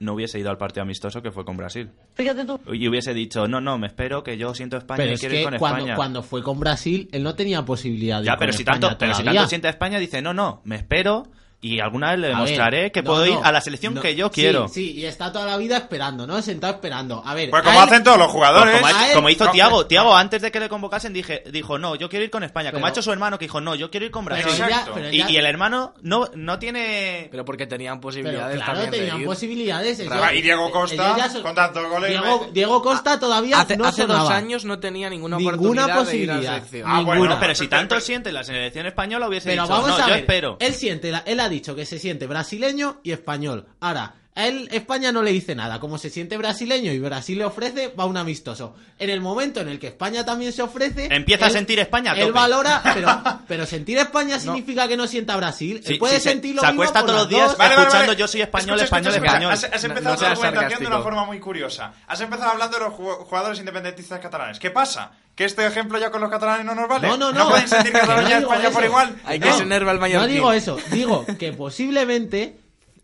[0.00, 1.90] no hubiese ido al partido amistoso que fue con Brasil.
[2.14, 2.60] Fíjate tú.
[2.72, 5.34] Y hubiese dicho, no, no, me espero que yo siento España Pero y es quiero
[5.34, 5.96] ir que con cuando, España.
[5.96, 8.80] cuando fue con Brasil, él no tenía posibilidad de Ya, ir pero con si, España
[8.80, 11.24] tanto, pero si tanto siente a España, dice, no, no, me espero
[11.60, 14.00] y alguna vez le ver, demostraré que no, puedo no, ir a la selección no.
[14.00, 14.68] que yo Sí, quiero.
[14.68, 16.40] Sí, y está toda la vida esperando, ¿no?
[16.40, 17.20] Sentado esperando.
[17.26, 18.80] A ver, Pues como él- hacen todos los Pues jugadores...
[18.80, 19.86] como, él- como hizo no, Tiago, no.
[19.86, 22.82] Tiago antes de que le convocasen dije, dijo, no, yo quiero ir con España, como
[22.82, 24.64] Pero- ha hecho su hermano que dijo, no, yo quiero ir con pero Brasil.
[24.68, 27.28] ya- pero y, ya- y el hermano no, no tiene...
[27.30, 29.98] Pero porque tenían pero posibilidades claro, también de tenían posibilidades.
[30.00, 32.10] ellos- y Diego Costa, son- con tantos goles...
[32.10, 36.16] Diego, Diego Costa todavía Hace, no hace dos años no tenía ninguna, Ninguna oportunidad de
[36.16, 36.54] ir a la posibilidad.
[36.54, 36.82] selección.
[36.88, 39.86] Ah, bueno, Bueno, pero si pero- tanto pero- siente la selección española hubiese Pero dicho,
[39.88, 40.56] no, yo espero.
[40.60, 43.66] él siente, la- dicho que se siente brasileño y español.
[43.80, 45.80] Ahora, A él España no le dice nada.
[45.80, 48.74] Como se siente brasileño y Brasil le ofrece, va un amistoso.
[48.98, 51.08] En el momento en el que España también se ofrece...
[51.10, 52.32] Empieza a sentir España Él tope.
[52.32, 53.08] valora, pero,
[53.48, 55.80] pero sentir España significa que no sienta Brasil.
[55.84, 57.56] Sí, él puede sí, se- sentir lo se mismo acuesta por todos los días.
[57.56, 58.16] Vale, escuchando vale.
[58.18, 59.46] yo soy español, Escucha, español, escucha, escucha.
[59.48, 59.52] español.
[59.52, 61.92] Has, has empezado No la seas argumentación de una forma muy curiosa.
[62.06, 64.58] Has empezado hablando de los ju- jugadores independentistas catalanes.
[64.60, 65.10] ¿Qué pasa?
[65.34, 67.08] ¿Que este ejemplo ya con los catalanes no nos vale?
[67.08, 67.48] No, no, no.
[67.50, 68.90] pueden sentir Que no Cataluña y digo España por eso.
[68.90, 69.16] igual?
[69.24, 69.46] Hay No.
[69.46, 72.56] que se enerva el No digo eso, digo que posiblemente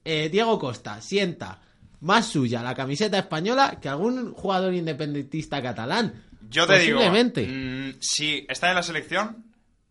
[0.05, 1.61] eh, Diego Costa sienta
[2.01, 6.23] más suya la camiseta española que algún jugador independentista catalán.
[6.51, 7.47] Yo te digo, Posiblemente.
[7.47, 9.45] mm, si está en la selección,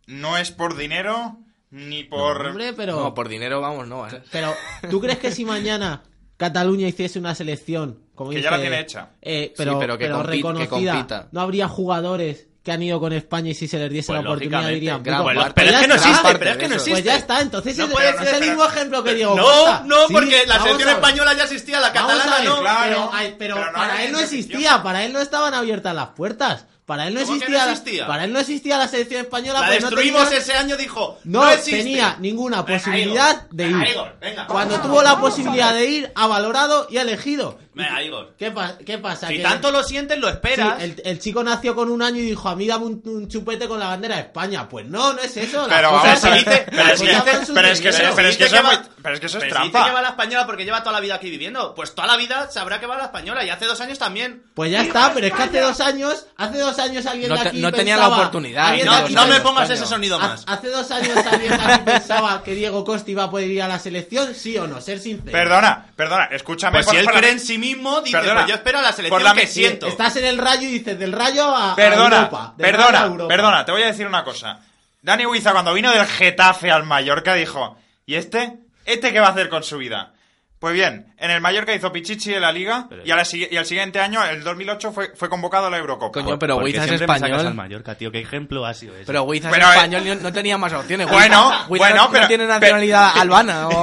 [0.08, 1.38] no es por dinero
[1.72, 2.46] ni por...
[2.46, 4.08] Hombre, pero, No, por dinero vamos, no.
[4.08, 4.22] ¿eh?
[4.32, 4.54] pero
[4.92, 6.04] ¿tú crees que si mañana
[6.38, 9.10] Cataluña hiciese una selección, como Que dice, ya la tiene hecha.
[9.22, 11.30] eh, pero, Sí, pero que que reconocida, compita.
[11.32, 14.30] no habría jugadores que han ido con España y si se les diese Pues la
[14.30, 16.08] oportunidad dirían, Gran "Pues, pues Pero es que no está".
[16.08, 16.92] existe, parte pero es de que no existe.
[16.92, 20.14] Pues ya está, entonces No, es, no el mismo ejemplo que Diego No, no, Sí,
[20.14, 22.60] porque la selección española ya existía, la catalana ver, no.
[22.62, 23.12] claro.
[23.38, 26.66] pero, pero para él no existía, para él no estaban abiertas las puertas.
[26.86, 28.08] Para él no ¿Cómo que existía, no la- existía?
[28.08, 29.62] para él no existía la selección española.
[29.62, 31.18] La pues no destruimos tenía- ese año, dijo.
[31.24, 33.48] No, No, tenía ninguna Venga, posibilidad Igor.
[33.52, 33.92] de Venga, ir.
[33.94, 34.48] Igor, venga.
[34.48, 37.58] Cuando tuvo la posibilidad de ir, ha valorado y ha elegido.
[37.76, 38.36] Venga, Igor.
[38.38, 39.28] ¿Qué, pa- qué pasa?
[39.28, 40.82] Si Que- tanto lo sientes, lo Sí, esperas.
[40.84, 43.68] el, el chico nació con un año y dijo, a mí dame un, un chupete
[43.68, 44.68] con la bandera de España.
[44.70, 45.66] Pues no, no es eso.
[45.70, 49.64] Pero, vamos a dice- pero es que- eso- es si trampa.
[49.64, 51.74] dice que va la española porque lleva toda la vida aquí viviendo.
[51.76, 54.44] Pues toda la vida sabrá que va la española y hace dos años también.
[54.54, 57.50] Pues ya está, pero es que hace dos años, hace dos años alguien No de
[57.50, 58.76] aquí no tenía la oportunidad,
[59.12, 60.44] No, me pongas ese sonido más.
[60.48, 63.68] Hace dos años alguien de aquí pensaba que Diego Costa iba a poder ir a
[63.68, 65.32] la selección, sí o no, ser sincero.
[65.32, 66.74] Perdona, perdona, escúchame.
[66.74, 68.42] Pues si él cree en sí mismo, dice, Perdona.
[68.42, 69.88] pues yo espero a la selección Por la que siento.
[69.88, 72.38] Estás en el rayo y dices del rayo a, a Perdona, Europa.
[72.38, 73.28] rayo a perdona, Europa.
[73.28, 74.60] perdona, te voy a decir una cosa.
[75.02, 78.58] Dani Huiza cuando vino del Getafe al Mallorca dijo, ¿y este?
[78.86, 80.14] ¿Este qué va a hacer con su vida?
[80.60, 83.66] Pues bien, en el Mallorca hizo Pichichi en la Liga y, a la y al
[83.66, 86.22] siguiente año, el 2008, fue, fue convocado a la Eurocopa.
[86.22, 87.40] Coño, pero Huiza es español.
[87.40, 88.12] al Mallorca, tío.
[88.12, 89.06] ¿Qué ejemplo ha sido ese?
[89.06, 91.10] Pero Huiza Pero, es eh, español no, tenía más opciones.
[91.10, 93.70] Bueno, Huiza bueno, no, no pero- tiene nacionalidad albana.
[93.70, 93.82] O...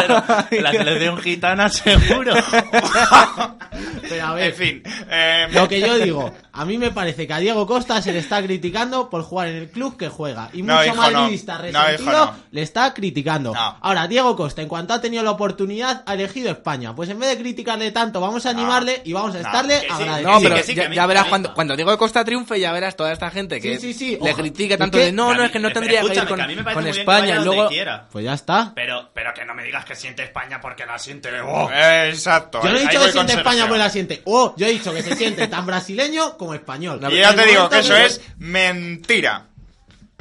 [0.00, 0.22] Pero
[0.62, 2.32] la selección gitana seguro.
[4.08, 7.32] Pero a ver, En fin, eh, Lo que yo digo, a mí me parece que
[7.34, 10.48] a Diego Costa se le está criticando por jugar en el club que juega.
[10.54, 12.34] Y No, mucho hijo, madridista No, resentido hijo, no.
[12.50, 13.52] le está criticando.
[13.52, 13.76] No.
[13.82, 16.77] Ahora, Diego Costa, en cuanto ha tenido la oportunidad, ha elegido España.
[16.94, 19.86] Pues en vez de criticarle tanto, vamos a animarle y vamos a No, estarle que
[19.86, 20.22] sí, agradecidos.
[20.32, 22.96] No, sí, pero que sí, que ya, verás cuando, cuando Diego Costa triunfe, ya verás
[22.96, 25.44] toda esta gente que Sí, sí, sí, le oja- critique ¿y tanto de no, no,
[25.44, 27.70] es que no tendría que ir con, que que España donde luego.
[28.12, 28.72] Pues ya está.
[28.74, 31.28] Pero, pero que no me digas que siente España porque la siente.
[31.28, 32.60] eh, exacto.
[32.62, 34.22] Yo no he dicho que siente España porque la siente.
[34.24, 37.00] Oh, yo he dicho que se siente tan brasileño como español.
[37.10, 39.46] Y ya te digo que eso que- es mentira.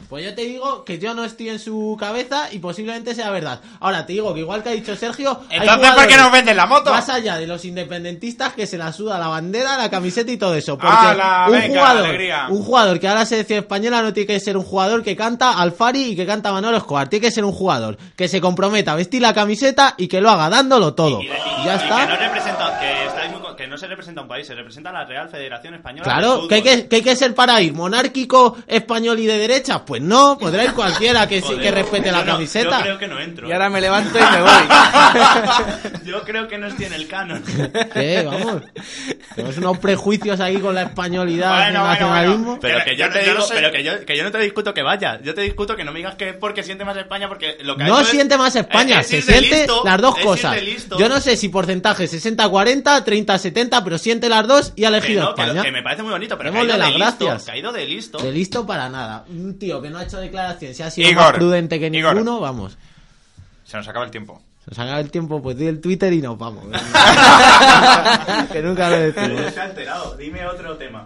[0.10, 3.60] Pues yo te digo que yo no estoy en su cabeza y posiblemente sea verdad.
[3.82, 6.66] Ahora te digo que igual que ha dicho Sergio, Entonces, ¿por qué nos venden la
[6.66, 6.92] moto?
[6.92, 10.56] Más allá de los independentistas que se la suda la bandera, la camiseta y todo
[10.56, 10.78] eso.
[10.78, 12.48] Porque ¡Hala, un venga, jugador, alegría!
[12.50, 15.60] un jugador que ahora la selección española no tiene que ser un jugador que canta
[15.60, 17.10] Alfari y que canta Manolo Escobar.
[17.10, 20.30] Tiene que ser un jugador que se comprometa a vestir la camiseta y que lo
[20.30, 21.22] haga dándolo todo.
[21.22, 22.08] Y, y- Y ya y está.
[22.08, 22.88] Que no, representa, que,
[23.22, 23.27] que
[23.78, 26.04] no se representa un país, se representa la Real Federación Española.
[26.04, 29.86] Claro, que hay que, que hay que ser para ir monárquico, español y de derecha.
[29.86, 32.78] Pues no, podrá ir cualquiera que sí Joder, que respete la no- camiseta.
[32.80, 33.48] yo creo que no entro.
[33.48, 34.52] Y ahora me levanto y me voy.
[36.06, 37.44] Yo creo que no estoy en el canon.
[37.94, 38.24] ¿Qué?
[38.26, 38.62] Vamos.
[39.36, 42.46] Tenemos unos prejuicios ahí con la españolidad y el Bueno, bueno, nacionalismo.
[42.46, 42.60] bueno.
[42.62, 44.82] Pero que yo, yo- te digo, pero que yo, que yo no te discuto que
[44.84, 45.20] vaya.
[45.22, 47.76] Yo te discuto que no me digas que es porque siente más España, porque lo
[47.76, 50.18] que No hecho es- siente más España, es se ir de siente listo, las dos
[50.18, 50.58] es cosas.
[50.98, 55.24] Yo no sé si porcentaje 60-40, 30-70, pero siente las dos y ha que, elegido
[55.24, 55.62] no, que, España.
[55.62, 57.26] que me parece muy bonito, pero que ido de las listo.
[57.26, 57.46] gracias.
[57.46, 58.18] Que ha ido de listo.
[58.18, 59.26] De listo para nada.
[59.30, 62.16] Un tío que no ha hecho declaración, se ha sido Igor, más prudente que Igor.
[62.16, 62.78] ninguno, vamos.
[63.64, 64.42] Se nos acaba el tiempo.
[64.64, 66.66] Se nos acaba el tiempo, pues di el Twitter y nos vamos.
[68.52, 69.54] que nunca lo decimos.
[69.54, 70.16] Se ha alterado.
[70.18, 71.06] Dime otro tema.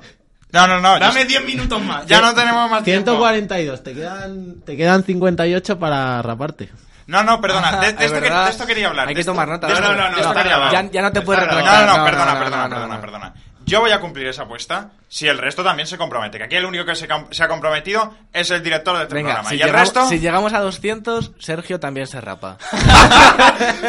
[0.52, 1.00] No, no, no.
[1.00, 2.06] Dame ya- 10 minutos más.
[2.08, 3.12] Ya no tenemos más tiempo.
[3.12, 6.70] 142, te quedan, te quedan 58 para raparte.
[7.12, 7.72] No, no, perdona.
[7.72, 9.08] De, de Es esto, que- de esto quería hablar.
[9.10, 9.68] Hay que tomar nota.
[9.68, 10.92] No, no, no, no.
[10.92, 13.34] Ya, no te puedes No, no, perdona, perdona, perdona, perdona.
[13.66, 16.38] Yo voy a cumplir esa apuesta si el resto también se compromete.
[16.38, 19.28] Que aquí el único que se, se ha comprometido es el director de este Venga,
[19.30, 19.50] programa.
[19.50, 20.10] si y el llegamos, resto...
[20.10, 22.58] si llegamos a 200, Sergio también se rapa.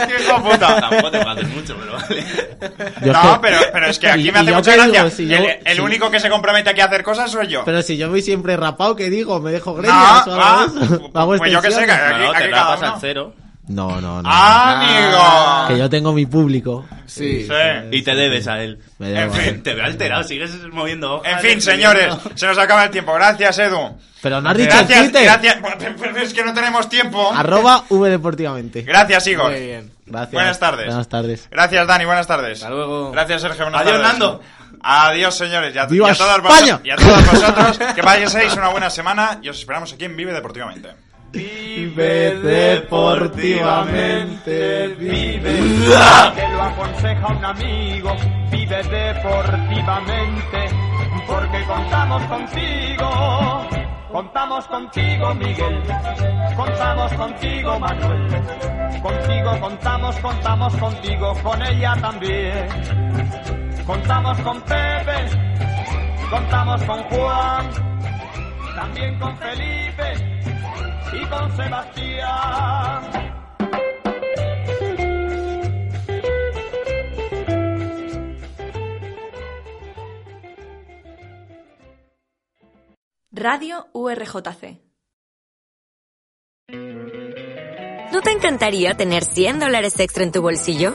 [0.08, 0.80] ¡Qué puta!
[0.80, 2.24] Tampoco te mucho, pero vale.
[3.04, 5.04] Yo no, que- pero, pero es que aquí y me hace mucha gracia.
[5.04, 7.48] digo, si yo- el el si- único que se compromete aquí a hacer cosas soy
[7.48, 7.64] yo.
[7.64, 9.40] Pero si yo voy siempre rapado, ¿qué digo?
[9.40, 12.42] ¿Me dejo greñas No, o algo ah, pues yo qué sé, que- No, no, aquí
[12.44, 12.94] te cada rapas uno.
[12.94, 13.34] al cero.
[13.68, 14.28] No, no, no.
[14.30, 15.68] ¡Amigo!
[15.68, 16.84] Que yo tengo mi público.
[17.06, 17.46] Sí.
[17.46, 17.52] Sí.
[17.92, 18.78] Y te debes a él.
[18.98, 19.54] Me debo En a fin.
[19.54, 19.62] él.
[19.62, 21.32] Te veo alterado, sigues moviendo hojas.
[21.32, 23.14] En fin, señores, se nos acaba el tiempo.
[23.14, 23.96] Gracias, Edu.
[24.20, 25.24] Pero no has dicho Gracias, el Twitter.
[25.24, 25.56] gracias.
[26.22, 27.32] Es que no tenemos tiempo.
[27.34, 28.82] Arroba V Deportivamente.
[28.82, 29.50] Gracias, Igor.
[29.52, 29.92] Muy bien.
[30.06, 30.32] Gracias.
[30.32, 30.86] Buenas tardes.
[30.86, 31.48] Buenas tardes.
[31.50, 32.04] Gracias, Dani.
[32.04, 32.62] Buenas tardes.
[32.62, 33.10] Hasta luego.
[33.12, 33.64] Gracias, Sergio.
[33.64, 34.08] Buenas Adiós, tardes.
[34.18, 34.40] Nando.
[34.82, 35.74] Adiós, señores.
[35.74, 36.78] Y a, ¡Viva y a todas España!
[36.78, 37.78] vosotros- y a todos vosotros.
[37.94, 40.90] Que paséis una buena semana y os esperamos aquí en Vive Deportivamente.
[41.32, 45.54] Vive deportivamente, Vive,
[46.34, 48.14] que lo aconseja un amigo.
[48.50, 50.68] Vive deportivamente,
[51.26, 53.66] porque contamos contigo.
[54.12, 55.82] Contamos contigo, Miguel.
[56.54, 58.28] Contamos contigo, Manuel.
[59.00, 62.68] Contigo contamos, contamos contigo, con ella también.
[63.86, 65.30] Contamos con Pepe,
[66.28, 67.70] contamos con Juan,
[68.76, 70.31] también con Felipe
[71.12, 73.22] y con Sebastián.
[83.32, 84.78] Radio URJC.
[88.12, 90.94] ¿No te encantaría tener 100 dólares extra en tu bolsillo?